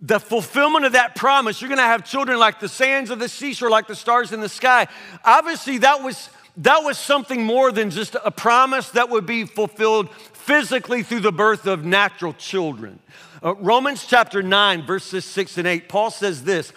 the 0.00 0.18
fulfillment 0.18 0.86
of 0.86 0.92
that 0.92 1.14
promise, 1.14 1.60
you're 1.60 1.68
gonna 1.68 1.82
have 1.82 2.06
children 2.06 2.38
like 2.38 2.58
the 2.58 2.70
sands 2.70 3.10
of 3.10 3.18
the 3.18 3.28
seashore, 3.28 3.68
like 3.68 3.86
the 3.86 3.94
stars 3.94 4.32
in 4.32 4.40
the 4.40 4.48
sky. 4.48 4.88
Obviously, 5.22 5.76
that 5.78 6.02
was, 6.02 6.30
that 6.56 6.82
was 6.82 6.96
something 6.98 7.44
more 7.44 7.70
than 7.70 7.90
just 7.90 8.16
a 8.24 8.30
promise 8.30 8.88
that 8.92 9.10
would 9.10 9.26
be 9.26 9.44
fulfilled 9.44 10.10
physically 10.14 11.02
through 11.02 11.20
the 11.20 11.32
birth 11.32 11.66
of 11.66 11.84
natural 11.84 12.32
children. 12.32 12.98
Uh, 13.44 13.54
Romans 13.56 14.06
chapter 14.06 14.42
9, 14.42 14.86
verses 14.86 15.26
6 15.26 15.58
and 15.58 15.68
8, 15.68 15.86
Paul 15.86 16.10
says 16.10 16.44
this 16.44 16.72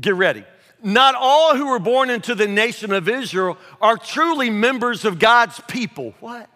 get 0.00 0.16
ready. 0.16 0.44
Not 0.82 1.14
all 1.14 1.56
who 1.56 1.68
were 1.68 1.78
born 1.78 2.10
into 2.10 2.34
the 2.34 2.48
nation 2.48 2.92
of 2.92 3.08
Israel 3.08 3.56
are 3.80 3.96
truly 3.96 4.50
members 4.50 5.04
of 5.04 5.18
God's 5.18 5.60
people. 5.68 6.14
What? 6.20 6.48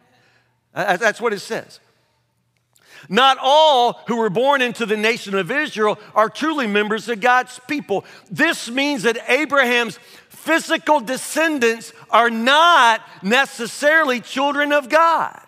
That's 0.75 1.21
what 1.21 1.33
it 1.33 1.41
says. 1.41 1.81
Not 3.09 3.39
all 3.41 4.03
who 4.09 4.17
were 4.17 4.31
born 4.31 4.63
into 4.63 4.85
the 4.85 4.97
nation 4.97 5.35
of 5.37 5.51
Israel 5.51 5.99
are 6.15 6.29
truly 6.29 6.67
members 6.67 7.09
of 7.09 7.21
God's 7.21 7.61
people. 7.69 8.05
This 8.31 8.69
means 8.69 9.05
that 9.05 9.19
Abraham's 9.29 9.99
physical 10.29 11.01
descendants 11.01 11.93
are 12.11 12.31
not 12.31 13.03
necessarily 13.23 14.21
children 14.21 14.73
of 14.73 14.89
God. 14.89 15.41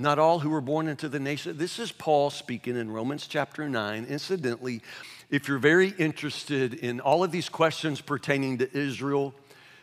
Not 0.00 0.18
all 0.18 0.38
who 0.38 0.48
were 0.48 0.62
born 0.62 0.88
into 0.88 1.10
the 1.10 1.20
nation. 1.20 1.58
This 1.58 1.78
is 1.78 1.92
Paul 1.92 2.30
speaking 2.30 2.74
in 2.74 2.90
Romans 2.90 3.26
chapter 3.26 3.68
9. 3.68 4.06
Incidentally, 4.06 4.80
if 5.28 5.46
you're 5.46 5.58
very 5.58 5.90
interested 5.90 6.72
in 6.72 7.00
all 7.00 7.22
of 7.22 7.30
these 7.30 7.50
questions 7.50 8.00
pertaining 8.00 8.56
to 8.58 8.76
Israel, 8.78 9.34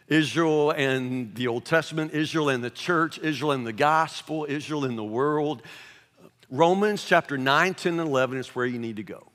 Israel 0.08 0.72
and 0.72 1.36
the 1.36 1.46
Old 1.46 1.66
Testament, 1.66 2.14
Israel 2.14 2.50
and 2.50 2.64
the 2.64 2.72
church, 2.72 3.20
Israel 3.20 3.52
and 3.52 3.68
the 3.68 3.74
gospel, 3.74 4.48
Israel 4.50 4.86
in 4.86 4.96
the 4.96 5.04
world, 5.04 5.62
Romans 6.50 7.04
chapter 7.04 7.38
9, 7.38 7.76
10, 7.76 8.00
and 8.00 8.10
11 8.10 8.40
is 8.40 8.56
where 8.56 8.66
you 8.66 8.80
need 8.80 8.96
to 8.96 9.04
go. 9.04 9.28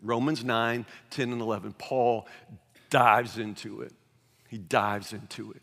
Romans 0.00 0.42
9, 0.42 0.86
10, 1.10 1.32
and 1.32 1.42
11. 1.42 1.74
Paul 1.74 2.26
dives 2.88 3.36
into 3.36 3.82
it. 3.82 3.92
He 4.48 4.56
dives 4.56 5.12
into 5.12 5.52
it. 5.52 5.60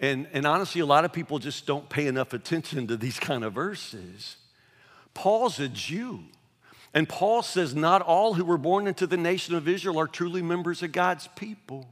And, 0.00 0.28
and 0.32 0.46
honestly, 0.46 0.80
a 0.80 0.86
lot 0.86 1.04
of 1.04 1.12
people 1.12 1.38
just 1.38 1.66
don't 1.66 1.88
pay 1.88 2.06
enough 2.06 2.32
attention 2.32 2.86
to 2.86 2.96
these 2.96 3.18
kind 3.18 3.44
of 3.44 3.52
verses. 3.52 4.36
Paul's 5.14 5.58
a 5.58 5.68
Jew. 5.68 6.20
And 6.94 7.08
Paul 7.08 7.42
says, 7.42 7.74
Not 7.74 8.02
all 8.02 8.34
who 8.34 8.44
were 8.44 8.58
born 8.58 8.86
into 8.86 9.06
the 9.06 9.16
nation 9.16 9.54
of 9.54 9.68
Israel 9.68 9.98
are 9.98 10.06
truly 10.06 10.42
members 10.42 10.82
of 10.82 10.92
God's 10.92 11.28
people. 11.36 11.88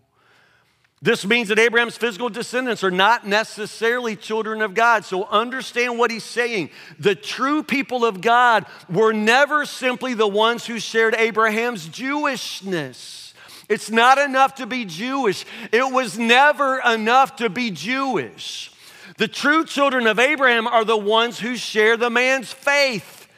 This 1.02 1.26
means 1.26 1.48
that 1.48 1.58
Abraham's 1.58 1.96
physical 1.96 2.30
descendants 2.30 2.82
are 2.82 2.90
not 2.90 3.26
necessarily 3.26 4.16
children 4.16 4.62
of 4.62 4.72
God. 4.74 5.04
So 5.04 5.24
understand 5.24 5.98
what 5.98 6.10
he's 6.10 6.24
saying. 6.24 6.70
The 6.98 7.14
true 7.14 7.62
people 7.62 8.04
of 8.04 8.22
God 8.22 8.64
were 8.88 9.12
never 9.12 9.66
simply 9.66 10.14
the 10.14 10.26
ones 10.26 10.64
who 10.64 10.78
shared 10.78 11.14
Abraham's 11.14 11.86
Jewishness. 11.88 13.25
It's 13.68 13.90
not 13.90 14.18
enough 14.18 14.56
to 14.56 14.66
be 14.66 14.84
Jewish. 14.84 15.44
It 15.72 15.92
was 15.92 16.18
never 16.18 16.80
enough 16.80 17.36
to 17.36 17.48
be 17.48 17.70
Jewish. 17.70 18.70
The 19.18 19.28
true 19.28 19.64
children 19.64 20.06
of 20.06 20.18
Abraham 20.18 20.66
are 20.66 20.84
the 20.84 20.96
ones 20.96 21.38
who 21.38 21.56
share 21.56 21.96
the 21.96 22.10
man's 22.10 22.52
faith. 22.52 23.28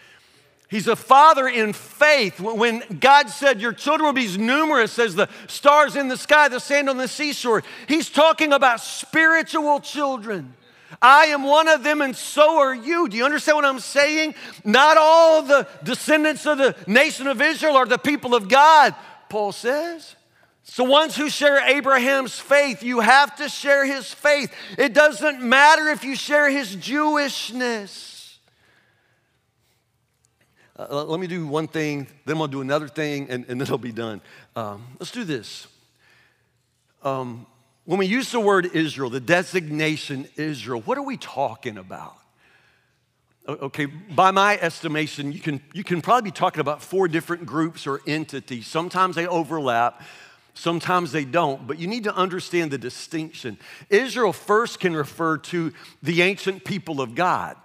He's 0.68 0.86
a 0.86 0.96
father 0.96 1.48
in 1.48 1.72
faith. 1.72 2.40
When 2.40 2.82
God 3.00 3.30
said, 3.30 3.60
Your 3.60 3.72
children 3.72 4.06
will 4.06 4.12
be 4.12 4.26
as 4.26 4.36
numerous 4.36 4.98
as 4.98 5.14
the 5.14 5.28
stars 5.46 5.96
in 5.96 6.08
the 6.08 6.16
sky, 6.16 6.48
the 6.48 6.60
sand 6.60 6.90
on 6.90 6.98
the 6.98 7.08
seashore, 7.08 7.62
He's 7.86 8.10
talking 8.10 8.52
about 8.52 8.80
spiritual 8.80 9.80
children. 9.80 10.54
I 11.00 11.26
am 11.26 11.42
one 11.44 11.68
of 11.68 11.84
them, 11.84 12.02
and 12.02 12.14
so 12.14 12.58
are 12.58 12.74
you. 12.74 13.08
Do 13.08 13.16
you 13.16 13.24
understand 13.24 13.56
what 13.56 13.64
I'm 13.64 13.78
saying? 13.78 14.34
Not 14.64 14.96
all 14.98 15.42
the 15.42 15.66
descendants 15.84 16.46
of 16.46 16.58
the 16.58 16.76
nation 16.86 17.26
of 17.26 17.40
Israel 17.40 17.76
are 17.76 17.86
the 17.86 17.98
people 17.98 18.34
of 18.34 18.48
God, 18.48 18.94
Paul 19.28 19.52
says. 19.52 20.16
So, 20.70 20.84
ones 20.84 21.16
who 21.16 21.30
share 21.30 21.66
Abraham's 21.66 22.38
faith, 22.38 22.82
you 22.82 23.00
have 23.00 23.34
to 23.36 23.48
share 23.48 23.86
his 23.86 24.12
faith. 24.12 24.52
It 24.76 24.92
doesn't 24.92 25.42
matter 25.42 25.88
if 25.88 26.04
you 26.04 26.14
share 26.14 26.50
his 26.50 26.76
Jewishness. 26.76 28.36
Uh, 30.78 31.04
let 31.04 31.18
me 31.18 31.26
do 31.26 31.46
one 31.46 31.66
thing, 31.66 32.06
then 32.26 32.38
we'll 32.38 32.48
do 32.48 32.60
another 32.60 32.86
thing, 32.86 33.28
and, 33.30 33.46
and 33.48 33.58
then 33.58 33.62
it'll 33.62 33.78
be 33.78 33.92
done. 33.92 34.20
Um, 34.54 34.84
let's 35.00 35.10
do 35.10 35.24
this. 35.24 35.66
Um, 37.02 37.46
when 37.86 37.98
we 37.98 38.06
use 38.06 38.30
the 38.30 38.38
word 38.38 38.66
Israel, 38.66 39.08
the 39.08 39.20
designation 39.20 40.28
Israel, 40.36 40.82
what 40.82 40.98
are 40.98 41.02
we 41.02 41.16
talking 41.16 41.78
about? 41.78 42.14
Okay, 43.48 43.86
by 43.86 44.30
my 44.30 44.58
estimation, 44.58 45.32
you 45.32 45.40
can, 45.40 45.62
you 45.72 45.82
can 45.82 46.02
probably 46.02 46.30
be 46.30 46.34
talking 46.34 46.60
about 46.60 46.82
four 46.82 47.08
different 47.08 47.46
groups 47.46 47.86
or 47.86 48.02
entities. 48.06 48.66
Sometimes 48.66 49.16
they 49.16 49.26
overlap. 49.26 50.02
Sometimes 50.58 51.12
they 51.12 51.24
don't, 51.24 51.68
but 51.68 51.78
you 51.78 51.86
need 51.86 52.02
to 52.02 52.14
understand 52.16 52.72
the 52.72 52.78
distinction. 52.78 53.58
Israel 53.90 54.32
first 54.32 54.80
can 54.80 54.92
refer 54.92 55.38
to 55.38 55.72
the 56.02 56.22
ancient 56.22 56.64
people 56.64 57.00
of 57.00 57.14
God. 57.14 57.56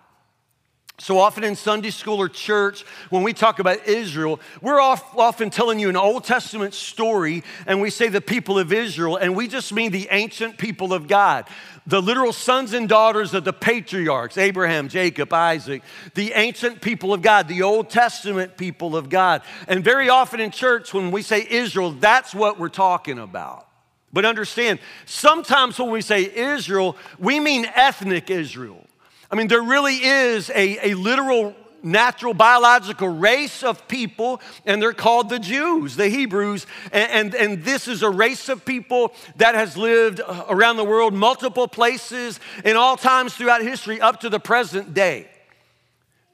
So 1.03 1.19
often 1.19 1.43
in 1.43 1.57
Sunday 1.57 1.89
school 1.89 2.21
or 2.21 2.29
church, 2.29 2.83
when 3.09 3.23
we 3.23 3.33
talk 3.33 3.59
about 3.59 3.85
Israel, 3.87 4.39
we're 4.61 4.79
often 4.79 5.49
telling 5.49 5.77
you 5.77 5.89
an 5.89 5.97
Old 5.97 6.23
Testament 6.23 6.73
story 6.73 7.43
and 7.67 7.81
we 7.81 7.89
say 7.89 8.07
the 8.07 8.21
people 8.21 8.57
of 8.57 8.71
Israel, 8.71 9.17
and 9.17 9.35
we 9.35 9.49
just 9.49 9.73
mean 9.73 9.91
the 9.91 10.07
ancient 10.11 10.57
people 10.57 10.93
of 10.93 11.09
God 11.09 11.45
the 11.85 12.01
literal 12.01 12.31
sons 12.31 12.71
and 12.71 12.87
daughters 12.87 13.33
of 13.33 13.43
the 13.43 13.51
patriarchs 13.51 14.37
Abraham, 14.37 14.87
Jacob, 14.87 15.33
Isaac, 15.33 15.83
the 16.13 16.31
ancient 16.31 16.79
people 16.79 17.13
of 17.13 17.21
God, 17.21 17.49
the 17.49 17.63
Old 17.63 17.89
Testament 17.89 18.55
people 18.55 18.95
of 18.95 19.09
God. 19.09 19.41
And 19.67 19.83
very 19.83 20.07
often 20.07 20.39
in 20.39 20.51
church, 20.51 20.93
when 20.93 21.11
we 21.11 21.21
say 21.21 21.45
Israel, 21.49 21.91
that's 21.91 22.33
what 22.33 22.57
we're 22.57 22.69
talking 22.69 23.19
about. 23.19 23.67
But 24.13 24.23
understand, 24.23 24.79
sometimes 25.05 25.77
when 25.77 25.91
we 25.91 25.99
say 25.99 26.33
Israel, 26.33 26.95
we 27.19 27.41
mean 27.41 27.65
ethnic 27.75 28.29
Israel. 28.29 28.87
I 29.33 29.35
mean, 29.35 29.47
there 29.47 29.63
really 29.63 29.95
is 29.95 30.51
a, 30.51 30.91
a 30.91 30.93
literal 30.93 31.55
natural 31.81 32.35
biological 32.35 33.07
race 33.07 33.63
of 33.63 33.87
people, 33.87 34.39
and 34.63 34.79
they're 34.79 34.93
called 34.93 35.29
the 35.29 35.39
Jews, 35.39 35.95
the 35.95 36.07
Hebrews. 36.07 36.67
And, 36.91 37.11
and, 37.11 37.35
and, 37.35 37.63
this 37.63 37.87
is 37.87 38.03
a 38.03 38.11
race 38.11 38.47
of 38.47 38.63
people 38.63 39.11
that 39.37 39.55
has 39.55 39.75
lived 39.75 40.21
uh, 40.21 40.45
around 40.49 40.77
the 40.77 40.83
world, 40.83 41.15
multiple 41.15 41.67
places, 41.67 42.39
in 42.63 42.77
all 42.77 42.95
times 42.95 43.33
throughout 43.33 43.63
history, 43.63 43.99
up 43.99 44.19
to 44.19 44.29
the 44.29 44.39
present 44.39 44.93
day. 44.93 45.27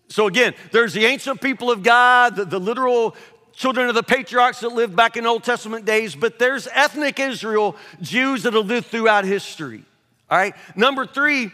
So, 0.09 0.27
again, 0.27 0.53
there's 0.73 0.91
the 0.91 1.05
ancient 1.05 1.39
people 1.39 1.71
of 1.71 1.83
God, 1.83 2.35
the, 2.35 2.43
the 2.43 2.59
literal 2.59 3.15
children 3.53 3.87
of 3.87 3.95
the 3.95 4.03
patriarchs 4.03 4.59
that 4.59 4.73
lived 4.73 4.93
back 4.93 5.15
in 5.15 5.25
Old 5.25 5.45
Testament 5.45 5.85
days, 5.85 6.15
but 6.15 6.37
there's 6.37 6.67
ethnic 6.73 7.17
Israel, 7.17 7.77
Jews 8.01 8.43
that 8.43 8.53
have 8.53 8.65
lived 8.65 8.87
throughout 8.87 9.23
history. 9.23 9.85
All 10.29 10.37
right? 10.37 10.53
Number 10.75 11.05
three, 11.05 11.53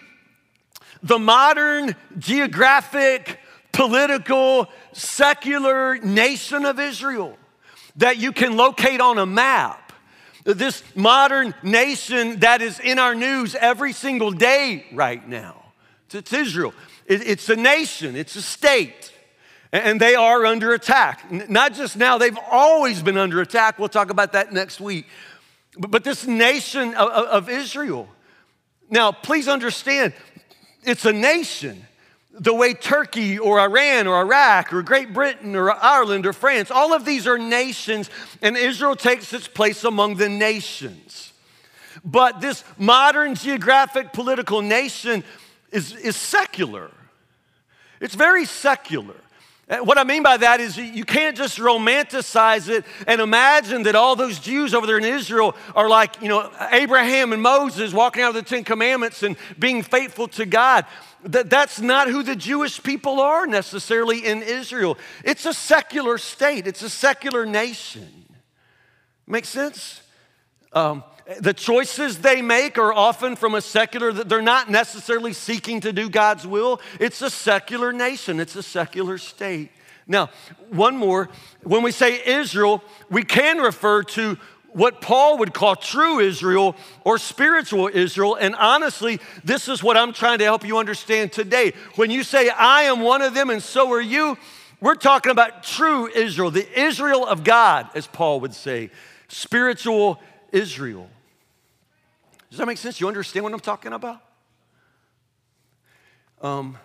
the 1.03 1.19
modern 1.19 1.95
geographic 2.17 3.39
political, 3.71 4.69
secular 4.93 5.97
nation 5.97 6.65
of 6.65 6.79
Israel 6.79 7.38
that 7.97 8.17
you 8.17 8.31
can 8.31 8.55
locate 8.55 9.01
on 9.01 9.17
a 9.17 9.25
map. 9.25 9.93
This 10.43 10.84
modern 10.95 11.55
nation 11.63 12.39
that 12.39 12.62
is 12.62 12.79
in 12.79 12.99
our 12.99 13.15
news 13.15 13.55
every 13.55 13.93
single 13.93 14.31
day 14.31 14.86
right 14.93 15.27
now. 15.27 15.63
It's 16.13 16.31
Israel. 16.31 16.73
It's 17.08 17.49
a 17.49 17.55
nation, 17.55 18.15
it's 18.15 18.36
a 18.36 18.41
state, 18.41 19.12
and 19.71 19.99
they 19.99 20.15
are 20.15 20.43
under 20.45 20.73
attack. 20.73 21.31
Not 21.49 21.73
just 21.73 21.97
now, 21.97 22.17
they've 22.17 22.38
always 22.49 23.01
been 23.03 23.17
under 23.17 23.41
attack. 23.41 23.77
We'll 23.77 23.89
talk 23.89 24.10
about 24.10 24.34
that 24.34 24.51
next 24.51 24.79
week. 24.79 25.05
But 25.77 26.03
this 26.03 26.25
nation 26.25 26.95
of 26.95 27.49
Israel, 27.49 28.08
Now, 28.89 29.12
please 29.12 29.47
understand, 29.47 30.13
it's 30.86 31.06
a 31.06 31.13
nation. 31.13 31.86
The 32.38 32.54
way 32.54 32.74
Turkey 32.74 33.39
or 33.39 33.60
Iran 33.60 34.08
or 34.08 34.19
Iraq 34.19 34.74
or 34.74 34.84
Great 34.84 35.13
Britain 35.13 35.56
or 35.56 35.71
Ireland 35.71 36.26
or 36.26 36.34
France, 36.34 36.69
all 36.69 36.93
of 36.93 37.06
these 37.06 37.28
are 37.28 37.38
nations, 37.38 38.10
and 38.41 38.58
Israel 38.58 38.95
takes 38.95 39.32
its 39.32 39.48
place 39.48 39.86
among 39.86 40.15
the 40.15 40.28
nations. 40.28 41.32
But 42.04 42.41
this 42.41 42.63
modern 42.78 43.36
geographic 43.36 44.12
political 44.12 44.62
nation 44.62 45.24
is, 45.71 45.95
is 45.95 46.15
secular. 46.15 46.91
It's 48.02 48.15
very 48.15 48.45
secular. 48.45 49.15
What 49.67 49.97
I 49.97 50.04
mean 50.04 50.21
by 50.21 50.38
that 50.38 50.60
is 50.60 50.78
you 50.78 51.06
can't 51.06 51.36
just 51.36 51.58
romanticize 51.58 52.69
it 52.69 52.86
and 53.08 53.19
imagine 53.19 53.84
that 53.84 53.95
all 53.95 54.15
those 54.15 54.38
Jews 54.38 54.75
over 54.75 54.86
there 54.86 54.99
in 54.99 55.04
Israel 55.04 55.56
are 55.75 55.89
like, 55.89 56.21
you 56.21 56.30
know, 56.30 56.51
Abraham 56.71 57.34
and 57.34 57.41
Moses 57.41 57.91
walking 57.91 58.21
out 58.21 58.30
of 58.30 58.36
the 58.36 58.43
Ten 58.43 58.63
Commandments 58.63 59.23
and 59.23 59.36
being 59.58 59.82
faithful 59.82 60.28
to 60.30 60.45
God. 60.45 60.86
That, 61.23 61.49
that's 61.49 61.82
not 61.82 62.10
who 62.10 62.21
the 62.21 62.36
Jewish 62.36 62.84
people 62.84 63.19
are 63.19 63.47
necessarily 63.47 64.23
in 64.23 64.43
Israel. 64.43 64.99
It's 65.23 65.47
a 65.47 65.54
secular 65.54 66.19
state, 66.19 66.67
it's 66.67 66.84
a 66.84 66.89
secular 66.89 67.43
nation. 67.47 68.08
Make 69.25 69.45
sense? 69.45 70.04
Um, 70.73 71.04
the 71.40 71.54
choices 71.54 72.20
they 72.20 72.42
make 72.42 72.78
are 72.78 72.94
often 72.94 73.36
from 73.36 73.56
a 73.56 73.62
secular, 73.62 74.12
they're 74.12 74.42
not 74.42 74.70
necessarily 74.70 75.34
seeking 75.34 75.82
to 75.82 75.92
do 75.92 76.10
God's 76.10 76.46
will. 76.46 76.80
It's 77.00 77.22
a 77.22 77.30
secular 77.30 77.92
nation, 77.92 78.40
it's 78.40 78.56
a 78.56 78.64
secular 78.64 79.18
state. 79.18 79.72
Now, 80.08 80.30
one 80.70 80.98
more. 80.98 81.30
When 81.64 81.82
we 81.82 81.92
say 81.92 82.24
Israel, 82.26 82.84
we 83.10 83.24
can 83.24 83.58
refer 83.58 84.04
to 84.04 84.38
what 84.68 85.02
Paul 85.02 85.40
would 85.40 85.54
call 85.54 85.76
true 85.76 86.20
Israel 86.20 86.76
or 87.04 87.18
spiritual 87.18 87.90
Israel. 87.92 88.36
And 88.36 88.56
honestly, 88.56 89.20
this 89.44 89.68
is 89.68 89.82
what 89.82 89.98
I'm 89.98 90.14
trying 90.14 90.40
to 90.40 90.44
help 90.44 90.64
you 90.64 90.78
understand 90.78 91.32
today. 91.32 91.74
When 91.96 92.12
you 92.12 92.24
say, 92.24 92.50
I 92.50 92.84
am 92.84 93.00
one 93.00 93.22
of 93.22 93.34
them 93.34 93.50
and 93.50 93.64
so 93.64 93.92
are 93.94 94.02
you, 94.02 94.38
we're 94.80 94.96
talking 94.96 95.32
about 95.32 95.64
true 95.64 96.08
Israel, 96.08 96.52
the 96.52 96.68
Israel 96.80 97.26
of 97.26 97.44
God, 97.44 97.90
as 97.96 98.06
Paul 98.06 98.42
would 98.42 98.54
say, 98.54 98.92
spiritual 99.28 100.20
Israel. 100.52 101.10
Does 102.56 102.60
that 102.60 102.68
make 102.68 102.78
sense? 102.78 103.02
You 103.02 103.10
understand 103.10 103.44
what 103.44 103.52
I'm 103.52 103.60
talking 103.60 103.91
about? 103.91 104.22
Um, 106.41 106.78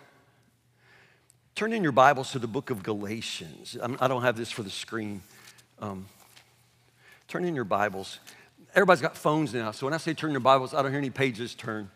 turn 1.55 1.71
in 1.71 1.81
your 1.81 1.93
Bibles 1.93 2.33
to 2.33 2.39
the 2.39 2.47
book 2.47 2.71
of 2.71 2.83
Galatians. 2.83 3.77
I'm, 3.81 3.95
I 4.01 4.09
do 4.09 4.15
not 4.15 4.23
have 4.23 4.35
this 4.35 4.51
for 4.51 4.63
the 4.63 4.69
screen. 4.69 5.21
Um, 5.79 6.09
turn 7.29 7.45
in 7.45 7.55
your 7.55 7.63
Bibles. 7.63 8.19
Everybody's 8.75 9.01
got 9.01 9.15
phones 9.15 9.53
now, 9.53 9.71
so 9.71 9.87
when 9.87 9.93
I 9.93 9.97
say 9.97 10.13
turn 10.13 10.31
your 10.31 10.41
Bibles, 10.41 10.73
I 10.73 10.81
don't 10.81 10.91
hear 10.91 10.99
any 10.99 11.09
pages 11.09 11.55
turn. 11.55 11.89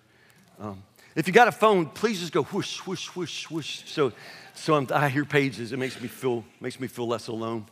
Um, 0.57 0.81
if 1.13 1.27
you 1.27 1.33
got 1.33 1.49
a 1.49 1.51
phone, 1.51 1.87
please 1.87 2.21
just 2.21 2.31
go 2.31 2.43
whoosh, 2.43 2.77
whoosh, 2.87 3.07
whoosh, 3.07 3.49
whoosh. 3.49 3.83
So, 3.87 4.13
so 4.53 4.75
I'm, 4.75 4.87
i 4.93 5.09
hear 5.09 5.25
pages. 5.25 5.73
It 5.73 5.79
makes 5.79 5.99
me 5.99 6.07
feel 6.07 6.45
makes 6.61 6.79
me 6.79 6.87
feel 6.87 7.09
less 7.09 7.27
alone. 7.27 7.65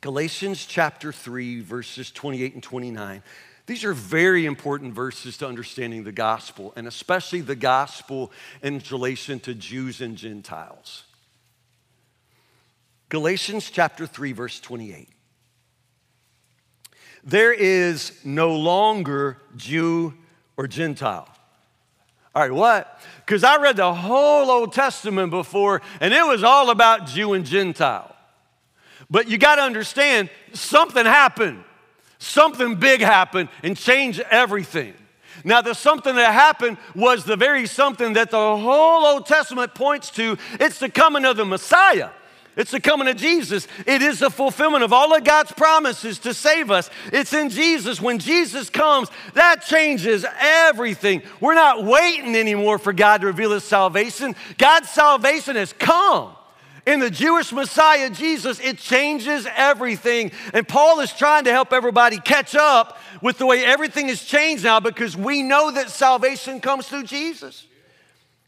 Galatians 0.00 0.66
chapter 0.66 1.12
3, 1.12 1.60
verses 1.60 2.10
28 2.10 2.54
and 2.54 2.62
29. 2.64 3.22
These 3.70 3.84
are 3.84 3.94
very 3.94 4.46
important 4.46 4.94
verses 4.94 5.36
to 5.36 5.46
understanding 5.46 6.02
the 6.02 6.10
gospel, 6.10 6.72
and 6.74 6.88
especially 6.88 7.40
the 7.40 7.54
gospel 7.54 8.32
in 8.64 8.82
relation 8.90 9.38
to 9.40 9.54
Jews 9.54 10.00
and 10.00 10.16
Gentiles. 10.16 11.04
Galatians 13.10 13.70
chapter 13.70 14.08
3, 14.08 14.32
verse 14.32 14.58
28. 14.58 15.08
There 17.22 17.52
is 17.52 18.18
no 18.24 18.56
longer 18.56 19.36
Jew 19.54 20.14
or 20.56 20.66
Gentile. 20.66 21.28
All 22.34 22.42
right, 22.42 22.50
what? 22.50 23.00
Because 23.24 23.44
I 23.44 23.62
read 23.62 23.76
the 23.76 23.94
whole 23.94 24.50
Old 24.50 24.72
Testament 24.72 25.30
before, 25.30 25.80
and 26.00 26.12
it 26.12 26.26
was 26.26 26.42
all 26.42 26.70
about 26.70 27.06
Jew 27.06 27.34
and 27.34 27.46
Gentile. 27.46 28.16
But 29.08 29.28
you 29.28 29.38
got 29.38 29.56
to 29.56 29.62
understand, 29.62 30.28
something 30.54 31.06
happened 31.06 31.62
something 32.20 32.76
big 32.76 33.00
happened 33.00 33.48
and 33.64 33.76
changed 33.76 34.20
everything. 34.30 34.94
Now, 35.42 35.62
the 35.62 35.74
something 35.74 36.14
that 36.14 36.32
happened 36.32 36.76
was 36.94 37.24
the 37.24 37.36
very 37.36 37.66
something 37.66 38.12
that 38.12 38.30
the 38.30 38.36
whole 38.36 39.06
Old 39.06 39.26
Testament 39.26 39.74
points 39.74 40.10
to. 40.12 40.36
It's 40.60 40.78
the 40.78 40.90
coming 40.90 41.24
of 41.24 41.36
the 41.36 41.44
Messiah. 41.44 42.10
It's 42.56 42.72
the 42.72 42.80
coming 42.80 43.08
of 43.08 43.16
Jesus. 43.16 43.66
It 43.86 44.02
is 44.02 44.18
the 44.18 44.28
fulfillment 44.28 44.84
of 44.84 44.92
all 44.92 45.14
of 45.14 45.24
God's 45.24 45.52
promises 45.52 46.18
to 46.20 46.34
save 46.34 46.70
us. 46.70 46.90
It's 47.12 47.32
in 47.32 47.48
Jesus. 47.48 48.00
When 48.02 48.18
Jesus 48.18 48.68
comes, 48.68 49.08
that 49.34 49.62
changes 49.64 50.26
everything. 50.38 51.22
We're 51.40 51.54
not 51.54 51.84
waiting 51.84 52.36
anymore 52.36 52.78
for 52.78 52.92
God 52.92 53.22
to 53.22 53.28
reveal 53.28 53.52
His 53.52 53.64
salvation. 53.64 54.34
God's 54.58 54.90
salvation 54.90 55.56
has 55.56 55.72
come. 55.72 56.32
In 56.86 57.00
the 57.00 57.10
Jewish 57.10 57.52
Messiah, 57.52 58.10
Jesus, 58.10 58.58
it 58.60 58.78
changes 58.78 59.46
everything. 59.54 60.32
And 60.54 60.66
Paul 60.66 61.00
is 61.00 61.12
trying 61.12 61.44
to 61.44 61.52
help 61.52 61.72
everybody 61.72 62.18
catch 62.18 62.54
up 62.54 62.98
with 63.20 63.38
the 63.38 63.46
way 63.46 63.64
everything 63.64 64.08
has 64.08 64.24
changed 64.24 64.64
now 64.64 64.80
because 64.80 65.16
we 65.16 65.42
know 65.42 65.70
that 65.70 65.90
salvation 65.90 66.60
comes 66.60 66.88
through 66.88 67.04
Jesus. 67.04 67.66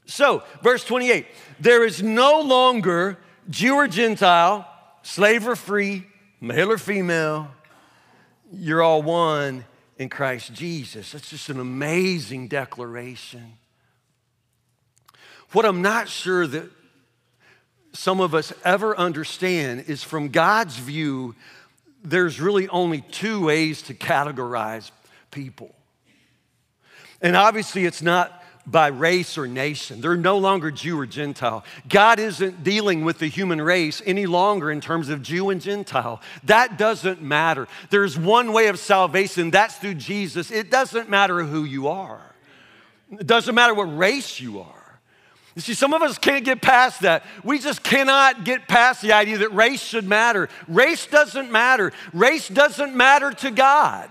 So, 0.06 0.42
verse 0.62 0.84
28 0.84 1.26
there 1.60 1.84
is 1.84 2.02
no 2.02 2.40
longer 2.40 3.18
Jew 3.48 3.74
or 3.74 3.88
Gentile, 3.88 4.68
slave 5.02 5.46
or 5.46 5.56
free, 5.56 6.06
male 6.40 6.72
or 6.72 6.78
female. 6.78 7.48
You're 8.52 8.82
all 8.82 9.02
one 9.02 9.64
in 9.98 10.08
Christ 10.08 10.52
Jesus. 10.52 11.12
That's 11.12 11.30
just 11.30 11.48
an 11.48 11.60
amazing 11.60 12.48
declaration. 12.48 13.54
What 15.52 15.64
I'm 15.64 15.82
not 15.82 16.08
sure 16.08 16.46
that 16.46 16.70
some 17.92 18.20
of 18.20 18.34
us 18.34 18.52
ever 18.64 18.96
understand 18.96 19.84
is 19.88 20.02
from 20.02 20.28
God's 20.28 20.76
view, 20.76 21.34
there's 22.02 22.40
really 22.40 22.68
only 22.68 23.02
two 23.02 23.44
ways 23.46 23.82
to 23.82 23.94
categorize 23.94 24.90
people. 25.30 25.74
And 27.20 27.36
obviously, 27.36 27.84
it's 27.84 28.02
not 28.02 28.42
by 28.66 28.88
race 28.88 29.36
or 29.36 29.46
nation. 29.46 30.00
They're 30.00 30.16
no 30.16 30.38
longer 30.38 30.70
Jew 30.70 30.98
or 30.98 31.06
Gentile. 31.06 31.64
God 31.88 32.18
isn't 32.18 32.62
dealing 32.62 33.04
with 33.04 33.18
the 33.18 33.26
human 33.26 33.60
race 33.60 34.00
any 34.06 34.26
longer 34.26 34.70
in 34.70 34.80
terms 34.80 35.08
of 35.08 35.22
Jew 35.22 35.50
and 35.50 35.60
Gentile. 35.60 36.20
That 36.44 36.78
doesn't 36.78 37.20
matter. 37.20 37.66
There's 37.90 38.16
one 38.18 38.52
way 38.52 38.68
of 38.68 38.78
salvation, 38.78 39.50
that's 39.50 39.76
through 39.76 39.94
Jesus. 39.94 40.50
It 40.50 40.70
doesn't 40.70 41.08
matter 41.08 41.42
who 41.42 41.64
you 41.64 41.88
are, 41.88 42.22
it 43.10 43.26
doesn't 43.26 43.54
matter 43.54 43.74
what 43.74 43.96
race 43.96 44.40
you 44.40 44.60
are. 44.60 44.81
You 45.54 45.60
see, 45.60 45.74
some 45.74 45.92
of 45.92 46.00
us 46.00 46.16
can't 46.16 46.44
get 46.44 46.62
past 46.62 47.02
that. 47.02 47.24
We 47.44 47.58
just 47.58 47.82
cannot 47.82 48.44
get 48.44 48.68
past 48.68 49.02
the 49.02 49.12
idea 49.12 49.38
that 49.38 49.52
race 49.52 49.82
should 49.82 50.08
matter. 50.08 50.48
Race 50.66 51.06
doesn't 51.06 51.52
matter. 51.52 51.92
Race 52.14 52.48
doesn't 52.48 52.96
matter 52.96 53.32
to 53.32 53.50
God. 53.50 54.08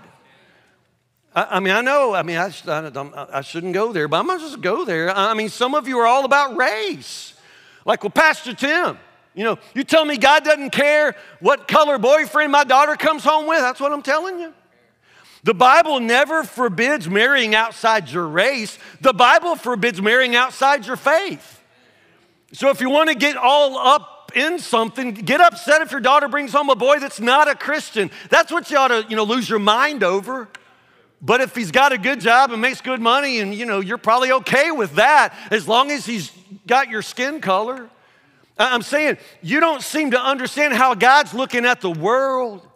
I, 1.34 1.56
I 1.56 1.60
mean, 1.60 1.72
I 1.72 1.80
know, 1.80 2.14
I 2.14 2.22
mean, 2.22 2.36
I, 2.36 2.52
I, 2.68 3.38
I, 3.38 3.40
shouldn't 3.40 3.74
go 3.74 3.92
there, 3.92 4.06
but 4.06 4.20
I'm 4.20 4.28
to 4.28 4.38
just 4.38 4.60
go 4.60 4.84
there. 4.84 5.10
I 5.10 5.34
mean, 5.34 5.48
some 5.48 5.74
of 5.74 5.88
you 5.88 5.98
are 5.98 6.06
all 6.06 6.24
about 6.24 6.56
race. 6.56 7.34
Like, 7.84 8.04
well, 8.04 8.10
Pastor 8.10 8.54
Tim, 8.54 8.98
you 9.34 9.44
know, 9.44 9.58
you 9.74 9.82
tell 9.82 10.04
me 10.04 10.18
God 10.18 10.44
doesn't 10.44 10.70
care 10.70 11.16
what 11.40 11.66
color 11.66 11.98
boyfriend 11.98 12.52
my 12.52 12.64
daughter 12.64 12.94
comes 12.94 13.24
home 13.24 13.46
with. 13.46 13.60
That's 13.60 13.80
what 13.80 13.92
I'm 13.92 14.02
telling 14.02 14.38
you. 14.38 14.52
The 15.44 15.54
Bible 15.54 15.98
never 15.98 16.44
forbids 16.44 17.08
marrying 17.08 17.54
outside 17.54 18.08
your 18.08 18.26
race. 18.26 18.78
The 19.00 19.12
Bible 19.12 19.56
forbids 19.56 20.00
marrying 20.00 20.36
outside 20.36 20.86
your 20.86 20.96
faith. 20.96 21.60
So 22.52 22.68
if 22.70 22.80
you 22.80 22.90
want 22.90 23.08
to 23.08 23.16
get 23.16 23.36
all 23.36 23.76
up 23.76 24.30
in 24.36 24.58
something, 24.58 25.12
get 25.12 25.40
upset 25.40 25.82
if 25.82 25.90
your 25.90 26.00
daughter 26.00 26.28
brings 26.28 26.52
home 26.52 26.70
a 26.70 26.76
boy 26.76 26.98
that's 27.00 27.20
not 27.20 27.48
a 27.48 27.54
Christian. 27.54 28.10
That's 28.30 28.52
what 28.52 28.70
you 28.70 28.76
ought 28.76 28.88
to, 28.88 29.04
you 29.08 29.16
know, 29.16 29.24
lose 29.24 29.48
your 29.48 29.58
mind 29.58 30.04
over. 30.04 30.48
But 31.20 31.40
if 31.40 31.54
he's 31.54 31.70
got 31.70 31.92
a 31.92 31.98
good 31.98 32.20
job 32.20 32.52
and 32.52 32.60
makes 32.60 32.80
good 32.80 33.00
money 33.00 33.40
and 33.40 33.54
you 33.54 33.66
know, 33.66 33.80
you're 33.80 33.98
probably 33.98 34.32
okay 34.32 34.70
with 34.70 34.94
that 34.94 35.34
as 35.50 35.66
long 35.66 35.90
as 35.90 36.04
he's 36.06 36.32
got 36.66 36.88
your 36.88 37.02
skin 37.02 37.40
color. 37.40 37.88
I'm 38.58 38.82
saying 38.82 39.18
you 39.40 39.60
don't 39.60 39.82
seem 39.82 40.12
to 40.12 40.20
understand 40.20 40.74
how 40.74 40.94
God's 40.94 41.32
looking 41.34 41.64
at 41.64 41.80
the 41.80 41.90
world. 41.90 42.66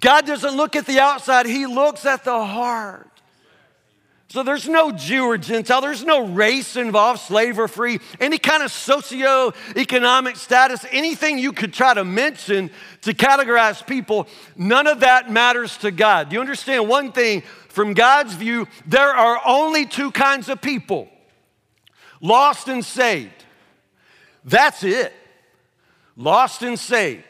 God 0.00 0.26
doesn't 0.26 0.56
look 0.56 0.76
at 0.76 0.86
the 0.86 0.98
outside, 0.98 1.46
He 1.46 1.66
looks 1.66 2.06
at 2.06 2.24
the 2.24 2.44
heart. 2.44 3.06
So 4.28 4.44
there's 4.44 4.68
no 4.68 4.92
Jew 4.92 5.24
or 5.24 5.38
Gentile, 5.38 5.80
there's 5.80 6.04
no 6.04 6.24
race 6.28 6.76
involved, 6.76 7.20
slave 7.20 7.58
or 7.58 7.66
free, 7.66 7.98
any 8.20 8.38
kind 8.38 8.62
of 8.62 8.70
socio-economic 8.70 10.36
status, 10.36 10.86
anything 10.92 11.38
you 11.38 11.52
could 11.52 11.74
try 11.74 11.94
to 11.94 12.04
mention 12.04 12.70
to 13.02 13.12
categorize 13.12 13.84
people, 13.84 14.28
none 14.56 14.86
of 14.86 15.00
that 15.00 15.32
matters 15.32 15.76
to 15.78 15.90
God. 15.90 16.28
Do 16.28 16.34
you 16.34 16.40
understand 16.40 16.88
one 16.88 17.10
thing? 17.10 17.42
From 17.70 17.92
God's 17.92 18.34
view, 18.34 18.68
there 18.86 19.10
are 19.10 19.40
only 19.44 19.84
two 19.86 20.10
kinds 20.12 20.48
of 20.48 20.60
people 20.60 21.08
lost 22.20 22.68
and 22.68 22.84
saved. 22.84 23.44
That's 24.44 24.84
it. 24.84 25.12
Lost 26.16 26.62
and 26.62 26.78
saved. 26.78 27.24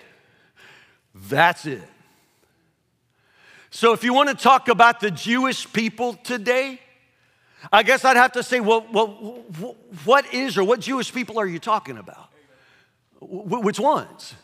That's 1.14 1.66
it. 1.66 1.82
So, 3.70 3.92
if 3.92 4.02
you 4.02 4.12
want 4.12 4.28
to 4.28 4.34
talk 4.34 4.68
about 4.68 5.00
the 5.00 5.10
Jewish 5.10 5.72
people 5.72 6.14
today, 6.14 6.80
I 7.72 7.82
guess 7.82 8.04
I'd 8.04 8.16
have 8.16 8.32
to 8.32 8.42
say, 8.42 8.60
well, 8.60 8.86
well 8.90 9.08
what 10.04 10.32
is 10.34 10.58
or 10.58 10.64
what 10.64 10.80
Jewish 10.80 11.12
people 11.12 11.38
are 11.38 11.46
you 11.46 11.58
talking 11.58 11.98
about? 11.98 12.32
Which 13.20 13.78
ones? 13.78 14.34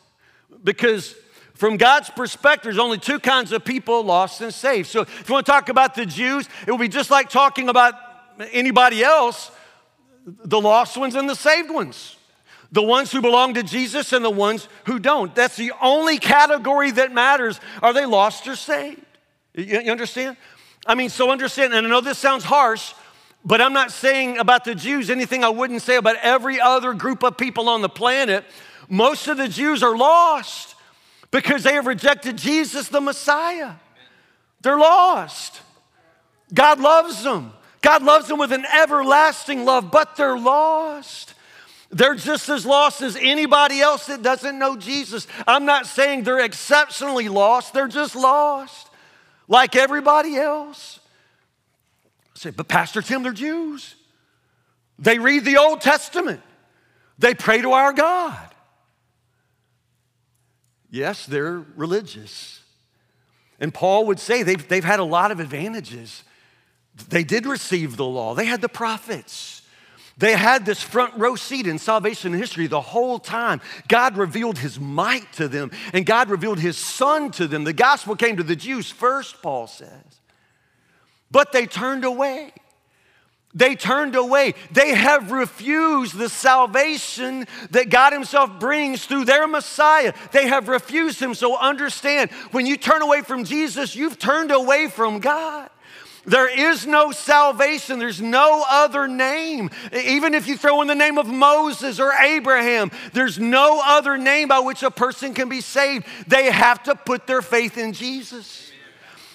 Because 0.63 1.15
from 1.55 1.77
God's 1.77 2.11
perspective, 2.11 2.65
there's 2.65 2.79
only 2.79 2.99
two 2.99 3.19
kinds 3.19 3.53
of 3.53 3.65
people 3.65 4.03
lost 4.03 4.41
and 4.43 4.53
saved. 4.53 4.89
So 4.89 5.03
if 5.03 5.29
you 5.29 5.33
want 5.33 5.47
to 5.47 5.53
talk 5.53 5.71
about 5.71 5.95
the 5.95 6.05
Jews, 6.05 6.49
it 6.67 6.71
would 6.71 6.81
be 6.81 6.89
just 6.89 7.11
like 7.11 7.31
talking 7.31 7.69
about 7.69 7.95
anybody 8.53 9.03
else 9.03 9.51
the 10.27 10.61
lost 10.61 10.97
ones 10.97 11.15
and 11.15 11.29
the 11.29 11.37
saved 11.37 11.71
ones. 11.71 12.17
The 12.73 12.83
ones 12.83 13.13
who 13.13 13.23
belong 13.23 13.55
to 13.55 13.63
Jesus 13.63 14.13
and 14.13 14.25
the 14.25 14.31
ones 14.31 14.69
who 14.85 14.99
don't. 14.99 15.33
That's 15.35 15.57
the 15.57 15.73
only 15.81 16.19
category 16.19 16.91
that 16.91 17.13
matters. 17.13 17.61
Are 17.81 17.93
they 17.93 18.07
lost 18.07 18.49
or 18.49 18.57
saved? 18.57 19.06
You, 19.57 19.91
understand? 19.91 20.37
I 20.87 20.95
mean, 20.95 21.09
so 21.09 21.31
understand, 21.31 21.75
and 21.75 21.87
I 21.87 21.91
know 21.91 22.01
this 22.01 22.19
sounds 22.19 22.45
harsh, 22.45 22.93
but 23.45 23.61
I'm 23.61 23.73
not 23.73 23.91
saying 23.91 24.39
about 24.39 24.65
the 24.65 24.75
Jews 24.75 25.09
anything 25.11 25.43
I 25.43 25.49
wouldn't 25.49 25.83
say 25.83 25.97
about 25.97 26.17
every 26.17 26.61
other 26.61 26.93
group 26.93 27.23
of 27.23 27.37
people 27.37 27.69
on 27.69 27.81
the 27.81 27.89
planet. 27.89 28.45
Most 28.89 29.27
of 29.29 29.37
the 29.37 29.49
Jews 29.49 29.83
are 29.83 29.97
lost 29.97 30.75
because 31.31 31.63
they 31.63 31.75
have 31.75 31.87
rejected 31.87 32.37
Jesus, 32.37 32.89
the 32.89 33.01
Messiah. 33.01 33.73
They're 34.61 34.79
lost. 34.79 35.61
God 36.53 36.79
loves 36.79 37.23
them. 37.23 37.53
God 37.83 38.03
loves 38.03 38.29
them 38.29 38.39
with 38.39 38.53
an 38.53 38.65
everlasting 38.67 39.65
love, 39.65 39.91
but 39.91 40.17
they're 40.17 40.39
lost. 40.39 41.35
They're 41.91 42.15
just 42.15 42.49
as 42.49 42.67
lost 42.67 43.01
as 43.01 43.17
anybody 43.21 43.81
else 43.81 44.07
that 44.07 44.23
doesn't 44.23 44.59
know 44.59 44.77
Jesus. 44.77 45.27
I'm 45.47 45.65
not 45.65 45.87
saying 45.87 46.25
they're 46.25 46.41
exceptionally 46.41 47.29
lost, 47.29 47.73
they're 47.73 47.87
just 47.87 48.17
lost, 48.17 48.89
like 49.49 49.77
everybody 49.77 50.37
else. 50.37 51.01
I 52.35 52.39
say, 52.39 52.51
but 52.51 52.69
Pastor 52.69 53.03
Tim, 53.03 53.23
they're 53.23 53.33
Jews. 53.33 53.95
They 54.99 55.19
read 55.19 55.45
the 55.45 55.59
Old 55.59 55.81
Testament, 55.81 56.41
they 57.19 57.35
pray 57.35 57.63
to 57.63 57.73
our 57.73 57.93
God. 57.93 58.55
Yes, 60.91 61.27
they're 61.27 61.65
religious. 61.77 62.61
And 63.59 63.73
Paul 63.73 64.07
would 64.07 64.21
say 64.21 64.43
they've, 64.43 64.69
they've 64.69 64.85
had 64.85 65.01
a 65.01 65.05
lot 65.05 65.31
of 65.31 65.41
advantages. 65.41 66.23
They 67.09 67.25
did 67.25 67.47
receive 67.47 67.97
the 67.97 68.05
law, 68.05 68.35
they 68.35 68.47
had 68.47 68.61
the 68.61 68.69
prophets. 68.69 69.56
They 70.19 70.33
had 70.33 70.65
this 70.65 70.83
front 70.83 71.15
row 71.17 71.37
seat 71.37 71.67
in 71.67 71.79
salvation 71.79 72.33
history 72.33 72.67
the 72.67 72.81
whole 72.81 73.19
time. 73.19 73.61
God 73.87 74.17
revealed 74.17 74.59
his 74.59 74.81
might 74.81 75.31
to 75.35 75.47
them, 75.47 75.71
and 75.93 76.07
God 76.07 76.31
revealed 76.31 76.59
his 76.59 76.79
son 76.79 77.31
to 77.33 77.47
them. 77.47 77.65
The 77.65 77.75
gospel 77.75 78.17
came 78.17 78.39
to 78.39 78.43
the 78.43 78.57
Jews 78.57 78.91
first, 78.91 79.43
Paul 79.43 79.67
says. 79.67 80.21
But 81.31 81.53
they 81.53 81.67
turned 81.67 82.05
away. 82.05 82.53
They 83.57 83.75
turned 83.75 84.17
away. 84.17 84.55
They 84.71 84.95
have 84.95 85.33
refused 85.33 86.17
the 86.17 86.29
salvation 86.29 87.47
that 87.71 87.89
God 87.89 88.13
Himself 88.13 88.61
brings 88.61 89.07
through 89.07 89.25
their 89.25 89.49
Messiah. 89.49 90.13
They 90.33 90.47
have 90.47 90.69
refused 90.69 91.21
Him. 91.21 91.33
So 91.35 91.59
understand 91.59 92.31
when 92.51 92.67
you 92.67 92.77
turn 92.77 93.01
away 93.01 93.23
from 93.23 93.45
Jesus, 93.45 93.97
you've 93.97 94.19
turned 94.19 94.51
away 94.51 94.89
from 94.89 95.21
God. 95.21 95.71
There 96.27 96.49
is 96.49 96.87
no 96.87 97.13
salvation. 97.13 98.01
There's 98.01 98.21
no 98.21 98.65
other 98.69 99.07
name. 99.07 99.71
Even 99.93 100.35
if 100.35 100.49
you 100.49 100.57
throw 100.57 100.83
in 100.83 100.89
the 100.89 100.95
name 100.95 101.19
of 101.19 101.29
Moses 101.29 102.01
or 102.01 102.13
Abraham, 102.13 102.91
there's 103.13 103.39
no 103.39 103.81
other 103.85 104.19
name 104.19 104.49
by 104.49 104.59
which 104.59 104.83
a 104.83 104.91
person 104.91 105.35
can 105.35 105.49
be 105.49 105.61
saved. 105.61 106.05
They 106.27 106.51
have 106.51 106.83
to 106.85 106.97
put 106.97 107.29
their 107.29 107.43
faith 107.43 107.79
in 107.79 107.93
Jesus. 107.93 108.73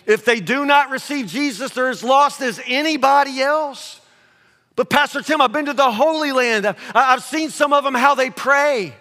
If 0.06 0.26
they 0.26 0.42
do 0.42 0.66
not 0.66 0.90
receive 0.90 1.28
Jesus, 1.28 1.72
they're 1.72 1.90
as 1.90 2.04
lost 2.04 2.42
as 2.42 2.60
anybody 2.68 3.42
else. 3.42 4.02
But, 4.76 4.90
Pastor 4.90 5.22
Tim, 5.22 5.42
I've 5.42 5.52
been 5.52 5.66
to 5.66 5.74
the 5.74 5.92
Holy 5.92 6.32
Land. 6.32 6.76
I've 6.94 7.24
seen 7.24 7.52
some 7.52 7.72
of 7.72 7.84
them 7.84 7.94
how 7.94 8.16
they 8.16 8.30
pray. 8.30 8.94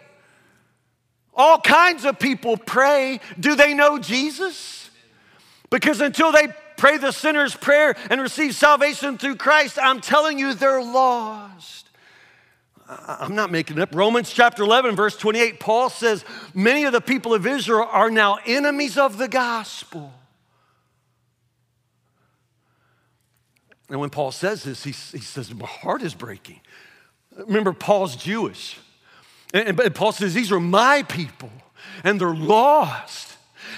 All 1.35 1.59
kinds 1.59 2.05
of 2.05 2.19
people 2.19 2.57
pray. 2.57 3.21
Do 3.39 3.55
they 3.57 3.75
know 3.75 3.99
Jesus? 3.99 4.91
Because 5.71 6.01
until 6.01 6.33
they 6.33 6.49
pray 6.81 6.97
the 6.97 7.13
sinner's 7.13 7.55
prayer 7.55 7.95
and 8.09 8.23
receive 8.23 8.55
salvation 8.55 9.19
through 9.19 9.37
Christ, 9.37 9.79
I'm 9.81 10.01
telling 10.01 10.39
you, 10.39 10.55
they're 10.55 10.83
lost. 10.83 11.91
I'm 12.89 13.35
not 13.35 13.53
making 13.53 13.77
it 13.77 13.83
up. 13.83 13.95
Romans 13.95 14.33
chapter 14.33 14.63
11, 14.63 14.97
verse 14.97 15.15
28, 15.17 15.61
Paul 15.61 15.91
says, 15.91 16.25
Many 16.55 16.85
of 16.85 16.93
the 16.93 17.03
people 17.03 17.35
of 17.35 17.47
Israel 17.47 17.87
are 17.93 18.11
now 18.11 18.39
enemies 18.47 18.97
of 18.97 19.19
the 19.19 19.29
gospel. 19.29 20.13
And 23.91 24.01
when 24.01 24.11
Paul 24.11 24.33
says 24.33 24.65
this, 24.65 24.83
he, 24.83 24.91
he 24.91 25.23
says, 25.23 25.55
My 25.55 25.67
heart 25.67 26.01
is 26.01 26.15
breaking. 26.15 26.61
Remember, 27.37 27.75
Paul's 27.75 28.17
Jewish. 28.17 28.79
And, 29.53 29.79
and 29.79 29.95
Paul 29.95 30.13
says, 30.13 30.33
These 30.33 30.51
are 30.51 30.61
my 30.61 31.03
people, 31.03 31.53
and 32.03 32.19
they're 32.19 32.35
lost. 32.35 33.30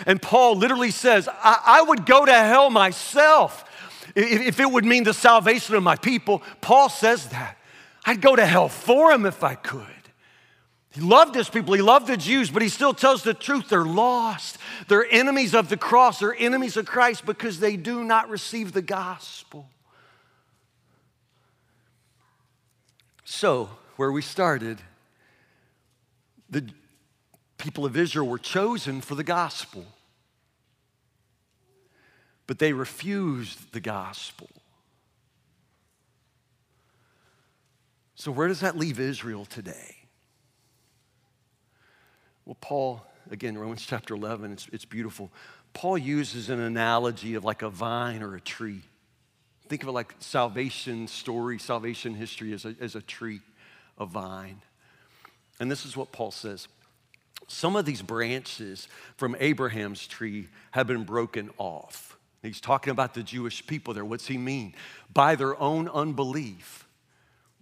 And 0.07 0.20
Paul 0.20 0.57
literally 0.57 0.90
says, 0.90 1.28
I, 1.28 1.61
I 1.64 1.83
would 1.83 2.07
go 2.07 2.24
to 2.24 2.33
hell 2.33 2.70
myself 2.70 3.64
if, 4.14 4.40
if 4.40 4.61
it 4.61 4.70
would 4.70 4.85
mean 4.85 5.05
the 5.05 5.14
salvation 5.14 5.74
of 5.74 5.83
my 5.83 5.96
people. 5.96 6.42
Paul 6.61 6.88
says 6.88 7.26
that. 7.28 7.59
I'd 8.05 8.20
go 8.20 8.35
to 8.35 8.44
hell 8.44 8.68
for 8.68 9.12
him 9.12 9.26
if 9.26 9.44
I 9.44 9.55
could. 9.55 9.87
He 10.92 11.00
loved 11.00 11.35
his 11.35 11.48
people, 11.48 11.72
he 11.72 11.81
loved 11.81 12.07
the 12.07 12.18
Jews, 12.18 12.50
but 12.50 12.61
he 12.61 12.68
still 12.68 12.92
tells 12.92 13.22
the 13.22 13.33
truth. 13.33 13.70
They're 13.70 13.85
lost. 13.85 14.59
They're 14.88 15.07
enemies 15.11 15.55
of 15.55 15.70
the 15.70 15.78
cross, 15.78 16.18
they're 16.18 16.37
enemies 16.37 16.76
of 16.76 16.87
Christ 16.87 17.24
because 17.24 17.61
they 17.61 17.76
do 17.76 18.05
not 18.05 18.28
receive 18.28 18.72
the 18.72 18.83
gospel. 18.83 19.68
So, 23.24 23.70
where 23.96 24.12
we 24.12 24.20
started, 24.20 24.83
the 26.50 26.68
people 27.62 27.87
of 27.87 27.96
Israel 27.96 28.27
were 28.27 28.38
chosen 28.38 29.01
for 29.01 29.14
the 29.14 29.22
gospel, 29.22 29.85
but 32.48 32.59
they 32.59 32.72
refused 32.72 33.72
the 33.72 33.79
gospel. 33.79 34.51
So, 38.16 38.33
where 38.33 38.48
does 38.48 38.61
that 38.61 38.77
leave 38.77 38.98
Israel 38.98 39.44
today? 39.44 39.94
Well, 42.44 42.57
Paul, 42.61 43.07
again, 43.31 43.57
Romans 43.57 43.87
chapter 43.87 44.14
11, 44.14 44.53
it's, 44.53 44.66
it's 44.72 44.85
beautiful. 44.85 45.31
Paul 45.72 45.96
uses 45.96 46.51
an 46.51 46.59
analogy 46.59 47.35
of 47.35 47.44
like 47.44 47.62
a 47.62 47.70
vine 47.70 48.25
or 48.25 48.35
a 48.35 48.40
tree. 48.40 48.83
Think 49.68 49.85
of 49.85 49.88
it 49.88 49.92
like 49.92 50.12
salvation 50.18 51.07
story, 51.07 51.61
salvation 51.61 52.14
history 52.14 52.53
as 52.55 52.64
a, 52.64 52.75
as 52.81 52.96
a 52.96 53.03
tree, 53.03 53.40
a 53.98 54.05
vine. 54.05 54.61
And 55.61 55.70
this 55.70 55.87
is 55.87 55.96
what 55.96 56.11
Paul 56.11 56.33
says 56.33 56.66
Some 57.48 57.76
of 57.76 57.85
these 57.85 58.02
branches 58.02 58.88
from 59.16 59.37
Abraham's 59.38 60.07
tree 60.07 60.48
have 60.72 60.87
been 60.87 61.05
broken 61.05 61.50
off. 61.59 62.18
He's 62.42 62.61
talking 62.61 62.90
about 62.90 63.14
the 63.14 63.22
Jewish 63.22 63.64
people 63.66 63.94
there. 63.94 64.05
What's 64.05 64.26
he 64.26 64.37
mean? 64.37 64.74
By 65.12 65.37
their 65.37 65.59
own 65.61 65.88
unbelief, 65.88 66.87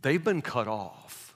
they've 0.00 0.22
been 0.22 0.42
cut 0.42 0.68
off. 0.68 1.34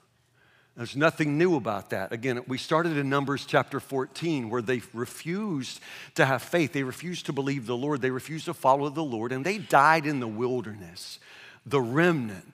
There's 0.75 0.95
nothing 0.95 1.37
new 1.37 1.55
about 1.55 1.91
that. 1.91 2.11
Again, 2.11 2.41
we 2.47 2.57
started 2.57 2.97
in 2.97 3.07
Numbers 3.07 3.45
chapter 3.45 3.79
14 3.79 4.49
where 4.49 4.61
they 4.61 4.81
refused 4.93 5.79
to 6.15 6.25
have 6.25 6.41
faith. 6.41 6.73
They 6.73 6.83
refused 6.83 7.27
to 7.27 7.33
believe 7.33 7.65
the 7.65 7.77
Lord. 7.77 8.01
They 8.01 8.11
refused 8.11 8.45
to 8.45 8.53
follow 8.53 8.89
the 8.89 9.03
Lord, 9.03 9.31
and 9.31 9.45
they 9.45 9.57
died 9.57 10.05
in 10.05 10.19
the 10.19 10.27
wilderness. 10.27 11.19
The 11.65 11.79
remnant 11.79 12.51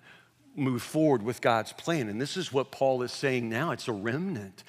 moved 0.56 0.84
forward 0.84 1.24
with 1.24 1.42
God's 1.42 1.74
plan. 1.74 2.10
And 2.10 2.22
this 2.22 2.38
is 2.38 2.54
what 2.54 2.72
Paul 2.72 3.02
is 3.02 3.12
saying 3.12 3.50
now 3.50 3.72
it's 3.72 3.88
a 3.88 3.94
remnant. 3.94 4.64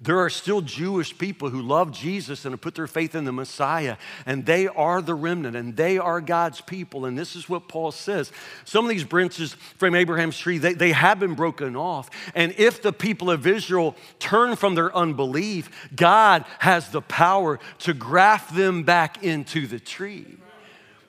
There 0.00 0.20
are 0.20 0.30
still 0.30 0.60
Jewish 0.60 1.18
people 1.18 1.50
who 1.50 1.60
love 1.60 1.90
Jesus 1.90 2.44
and 2.44 2.52
have 2.52 2.60
put 2.60 2.76
their 2.76 2.86
faith 2.86 3.16
in 3.16 3.24
the 3.24 3.32
Messiah, 3.32 3.96
and 4.26 4.46
they 4.46 4.68
are 4.68 5.02
the 5.02 5.14
remnant, 5.14 5.56
and 5.56 5.76
they 5.76 5.98
are 5.98 6.20
God's 6.20 6.60
people. 6.60 7.04
And 7.04 7.18
this 7.18 7.34
is 7.34 7.48
what 7.48 7.66
Paul 7.66 7.90
says. 7.90 8.30
Some 8.64 8.84
of 8.84 8.90
these 8.90 9.02
branches 9.02 9.54
from 9.76 9.96
Abraham's 9.96 10.38
tree, 10.38 10.58
they, 10.58 10.74
they 10.74 10.92
have 10.92 11.18
been 11.18 11.34
broken 11.34 11.74
off. 11.74 12.10
And 12.36 12.54
if 12.58 12.80
the 12.80 12.92
people 12.92 13.28
of 13.28 13.44
Israel 13.44 13.96
turn 14.20 14.54
from 14.54 14.76
their 14.76 14.94
unbelief, 14.94 15.88
God 15.96 16.44
has 16.60 16.90
the 16.90 17.02
power 17.02 17.58
to 17.80 17.92
graft 17.92 18.54
them 18.54 18.84
back 18.84 19.24
into 19.24 19.66
the 19.66 19.80
tree. 19.80 20.36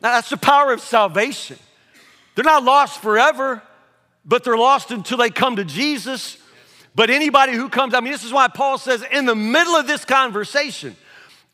Now, 0.02 0.14
that's 0.14 0.32
the 0.32 0.38
power 0.38 0.74
of 0.74 0.82
salvation. 0.82 1.60
They're 2.34 2.44
not 2.44 2.64
lost 2.64 3.04
forever, 3.04 3.62
but 4.26 4.44
they're 4.44 4.58
lost 4.58 4.90
until 4.90 5.20
they 5.20 5.30
come 5.30 5.58
to 5.58 5.66
Jesus 5.66 6.38
but 7.00 7.10
anybody 7.10 7.54
who 7.54 7.70
comes, 7.70 7.93
I 7.93 8.02
mean, 8.02 8.12
this 8.12 8.26
is 8.26 8.34
why 8.34 8.50
Paul 8.50 8.78
says, 8.78 9.06
in 9.10 9.24
the 9.24 9.34
middle 9.34 9.74
of 9.74 9.88
this 9.88 10.04
conversation, 10.04 10.97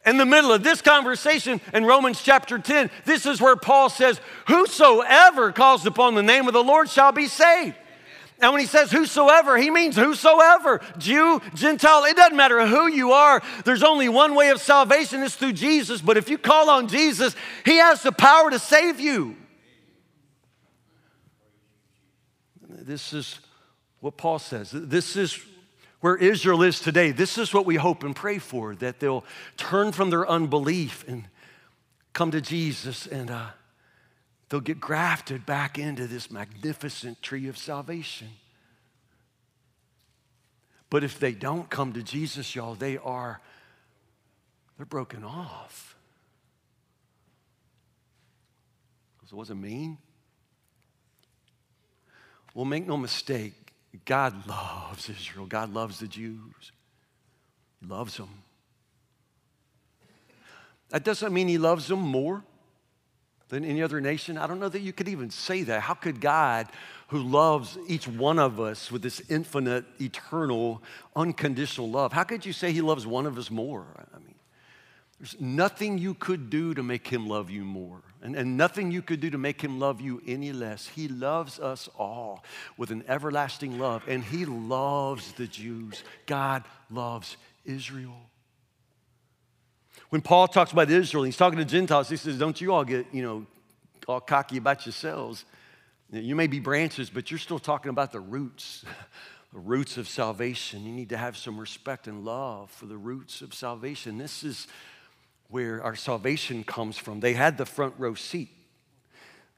in 0.04 0.18
the 0.18 0.26
middle 0.26 0.52
of 0.52 0.64
this 0.64 0.82
conversation 0.82 1.62
in 1.72 1.86
Romans 1.86 2.24
chapter 2.24 2.58
10, 2.58 2.90
this 3.06 3.28
is 3.28 3.40
where 3.40 3.56
Paul 3.56 3.92
says, 3.92 4.20
Whosoever 4.48 5.52
calls 5.52 5.86
upon 5.86 6.16
the 6.16 6.24
name 6.24 6.48
of 6.48 6.56
the 6.56 6.64
Lord 6.64 6.90
shall 6.90 7.12
be 7.12 7.28
saved. 7.28 7.76
And 8.40 8.54
when 8.54 8.60
he 8.60 8.66
says 8.66 8.92
whosoever, 8.92 9.56
he 9.56 9.70
means 9.70 9.96
whosoever, 9.96 10.82
Jew, 10.98 11.40
Gentile, 11.54 12.06
it 12.06 12.16
doesn't 12.16 12.36
matter 12.36 12.66
who 12.66 12.88
you 12.88 13.12
are. 13.12 13.44
There's 13.66 13.84
only 13.84 14.10
one 14.10 14.34
way 14.34 14.50
of 14.50 14.60
salvation, 14.60 15.22
it's 15.22 15.36
through 15.36 15.54
Jesus. 15.54 16.02
But 16.02 16.18
if 16.18 16.28
you 16.28 16.40
call 16.40 16.72
on 16.72 16.88
Jesus, 16.88 17.36
he 17.66 17.78
has 17.78 18.02
the 18.02 18.12
power 18.12 18.50
to 18.50 18.58
save 18.58 19.00
you. 19.00 19.36
this 22.68 23.14
is 23.14 23.40
what 24.06 24.18
Paul 24.18 24.38
says. 24.38 24.70
This 24.72 25.16
is 25.16 25.40
where 26.00 26.16
Israel 26.16 26.62
is 26.62 26.80
today. 26.80 27.10
This 27.10 27.40
is 27.40 27.56
what 27.56 27.66
we 27.66 27.74
hope 27.74 28.04
and 28.04 28.16
pray 28.16 28.38
for 28.38 28.76
that 28.76 29.00
they'll 29.00 29.26
turn 29.58 29.92
from 29.92 30.12
their 30.12 30.30
unbelief 30.30 31.04
and 31.08 31.24
come 32.14 32.30
to 32.30 32.40
Jesus 32.40 33.08
and 33.08 33.32
uh, 33.32 33.48
they'll 34.48 34.60
get 34.62 34.80
grafted 34.80 35.48
back 35.48 35.80
into 35.80 36.06
this 36.06 36.30
magnificent 36.30 37.20
tree 37.24 37.48
of 37.48 37.58
salvation. 37.58 38.28
But 40.92 41.04
if 41.04 41.18
they 41.20 41.32
don't 41.32 41.68
come 41.68 41.94
to 41.94 42.04
Jesus, 42.04 42.54
y'all, 42.54 42.76
they 42.76 42.98
are, 42.98 43.42
they're 44.78 44.86
broken 44.86 45.24
off. 45.24 45.98
So 49.28 49.38
does 49.38 49.50
it 49.50 49.56
mean? 49.56 49.98
Well, 52.54 52.66
make 52.66 52.86
no 52.86 52.98
mistake, 52.98 53.65
God 54.06 54.48
loves 54.48 55.10
Israel. 55.10 55.46
God 55.46 55.74
loves 55.74 56.00
the 56.00 56.08
Jews. 56.08 56.72
He 57.80 57.88
loves 57.88 58.18
them. 58.18 58.30
That 60.90 61.04
doesn't 61.04 61.34
mean 61.34 61.48
he 61.48 61.58
loves 61.58 61.88
them 61.88 62.00
more 62.00 62.44
than 63.50 63.64
any 63.64 63.82
other 63.82 64.02
nation. 64.02 64.38
I 64.38 64.48
don't 64.48 64.60
know 64.60 64.70
that 64.70 64.82
you 64.82 64.94
could 64.94 65.08
even 65.08 65.30
say 65.30 65.64
that. 65.64 65.82
How 65.82 65.94
could 65.94 66.20
God, 66.20 66.68
who 67.10 67.20
loves 67.20 67.78
each 67.88 68.08
one 68.08 68.40
of 68.40 68.60
us 68.60 68.92
with 68.92 69.02
this 69.02 69.22
infinite, 69.30 69.86
eternal, 70.00 70.82
unconditional 71.16 71.90
love, 71.90 72.12
how 72.12 72.24
could 72.24 72.46
you 72.46 72.54
say 72.54 72.72
he 72.72 72.82
loves 72.82 73.06
one 73.06 73.26
of 73.26 73.38
us 73.38 73.52
more? 73.52 73.86
I 74.14 74.20
mean, 74.20 74.35
there's 75.20 75.40
nothing 75.40 75.98
you 75.98 76.14
could 76.14 76.50
do 76.50 76.74
to 76.74 76.84
make 76.84 77.08
him 77.08 77.28
love 77.28 77.50
you 77.50 77.64
more, 77.64 78.02
and, 78.22 78.36
and 78.36 78.58
nothing 78.58 78.92
you 78.92 79.02
could 79.02 79.22
do 79.22 79.30
to 79.30 79.38
make 79.38 79.62
him 79.62 79.80
love 79.80 80.02
you 80.02 80.22
any 80.28 80.52
less. 80.52 80.88
He 80.88 81.08
loves 81.08 81.60
us 81.60 81.88
all 81.98 82.44
with 82.78 82.92
an 82.92 83.04
everlasting 83.08 83.80
love, 83.80 84.04
and 84.08 84.24
he 84.24 84.46
loves 84.46 85.32
the 85.34 85.48
Jews. 85.48 86.04
God 86.26 86.64
loves 86.92 87.38
Israel. 87.64 88.18
When 90.10 90.22
Paul 90.22 90.48
talks 90.48 90.72
about 90.72 90.90
Israel, 90.90 91.24
he's 91.24 91.38
talking 91.38 91.60
to 91.60 91.66
Gentiles, 91.66 92.10
he 92.10 92.18
says, 92.18 92.38
Don't 92.38 92.60
you 92.60 92.74
all 92.74 92.84
get, 92.84 93.08
you 93.14 93.24
know, 93.24 93.46
all 94.08 94.20
cocky 94.20 94.58
about 94.58 94.86
yourselves. 94.86 95.46
You 96.12 96.36
may 96.36 96.48
be 96.48 96.60
branches, 96.60 97.10
but 97.10 97.32
you're 97.32 97.40
still 97.40 97.60
talking 97.60 97.90
about 97.90 98.12
the 98.12 98.20
roots, 98.20 98.86
the 99.54 99.60
roots 99.60 99.98
of 99.98 100.08
salvation. 100.08 100.86
You 100.86 100.92
need 100.92 101.10
to 101.10 101.18
have 101.18 101.38
some 101.38 101.58
respect 101.58 102.08
and 102.08 102.24
love 102.24 102.70
for 102.70 102.86
the 102.86 102.98
roots 102.98 103.42
of 103.42 103.54
salvation. 103.54 104.18
This 104.18 104.44
is 104.44 104.68
where 105.50 105.82
our 105.84 105.96
salvation 105.96 106.64
comes 106.64 106.98
from. 106.98 107.20
They 107.20 107.34
had 107.34 107.58
the 107.58 107.66
front 107.66 107.96
row 107.98 108.14
seat, 108.14 108.50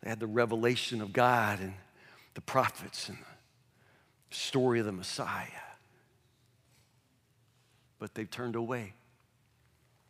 they 0.01 0.09
had 0.09 0.19
the 0.19 0.27
revelation 0.27 1.01
of 1.01 1.13
God 1.13 1.59
and 1.59 1.73
the 2.33 2.41
prophets 2.41 3.09
and 3.09 3.17
the 3.17 4.35
story 4.35 4.79
of 4.79 4.85
the 4.85 4.91
Messiah. 4.91 5.47
But 7.99 8.13
they've 8.13 8.29
turned 8.29 8.55
away. 8.55 8.93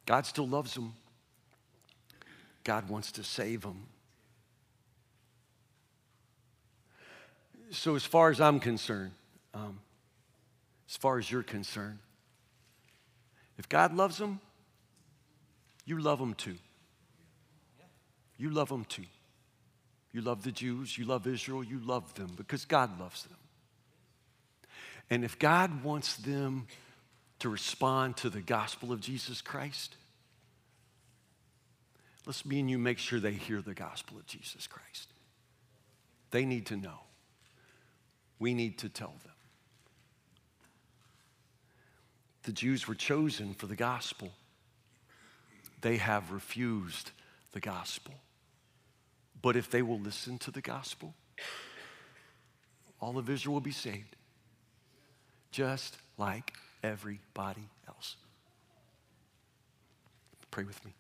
God 0.05 0.25
still 0.25 0.47
loves 0.47 0.73
them. 0.73 0.93
God 2.63 2.89
wants 2.89 3.13
to 3.13 3.23
save 3.23 3.61
them. 3.61 3.87
So, 7.71 7.95
as 7.95 8.03
far 8.03 8.29
as 8.29 8.41
I'm 8.41 8.59
concerned, 8.59 9.11
um, 9.53 9.79
as 10.89 10.97
far 10.97 11.17
as 11.17 11.29
you're 11.29 11.43
concerned, 11.43 11.99
if 13.57 13.67
God 13.67 13.93
loves 13.93 14.17
them, 14.17 14.39
you 15.87 15.99
love 15.99 16.19
them 16.19 16.33
too. 16.33 16.57
You 18.37 18.51
love 18.51 18.67
them 18.67 18.85
too. 18.85 19.05
You 20.11 20.21
love 20.21 20.43
the 20.43 20.51
Jews, 20.51 20.97
you 20.97 21.05
love 21.05 21.25
Israel, 21.25 21.63
you 21.63 21.79
love 21.79 22.13
them 22.13 22.31
because 22.35 22.65
God 22.65 22.99
loves 22.99 23.23
them. 23.23 23.37
And 25.09 25.23
if 25.23 25.39
God 25.39 25.83
wants 25.83 26.17
them 26.17 26.67
to 27.39 27.47
respond 27.47 28.17
to 28.17 28.29
the 28.29 28.41
gospel 28.41 28.91
of 28.91 28.99
Jesus 28.99 29.41
Christ, 29.41 29.95
let's 32.25 32.45
me 32.45 32.59
and 32.59 32.69
you 32.69 32.77
make 32.77 32.97
sure 32.97 33.21
they 33.21 33.31
hear 33.31 33.61
the 33.61 33.73
gospel 33.73 34.17
of 34.17 34.25
Jesus 34.25 34.67
Christ. 34.67 35.13
They 36.31 36.43
need 36.43 36.65
to 36.65 36.75
know. 36.75 36.99
We 38.39 38.53
need 38.53 38.79
to 38.79 38.89
tell 38.89 39.13
them. 39.23 39.33
The 42.43 42.51
Jews 42.51 42.87
were 42.89 42.95
chosen 42.95 43.53
for 43.53 43.67
the 43.67 43.75
gospel. 43.75 44.31
They 45.81 45.97
have 45.97 46.31
refused 46.31 47.11
the 47.51 47.59
gospel. 47.59 48.15
But 49.41 49.55
if 49.55 49.69
they 49.69 49.81
will 49.81 49.99
listen 49.99 50.37
to 50.39 50.51
the 50.51 50.61
gospel, 50.61 51.13
all 52.99 53.17
of 53.17 53.29
Israel 53.29 53.53
will 53.53 53.61
be 53.61 53.71
saved, 53.71 54.15
just 55.51 55.97
like 56.17 56.53
everybody 56.83 57.69
else. 57.87 58.15
Pray 60.49 60.63
with 60.63 60.83
me. 60.83 60.93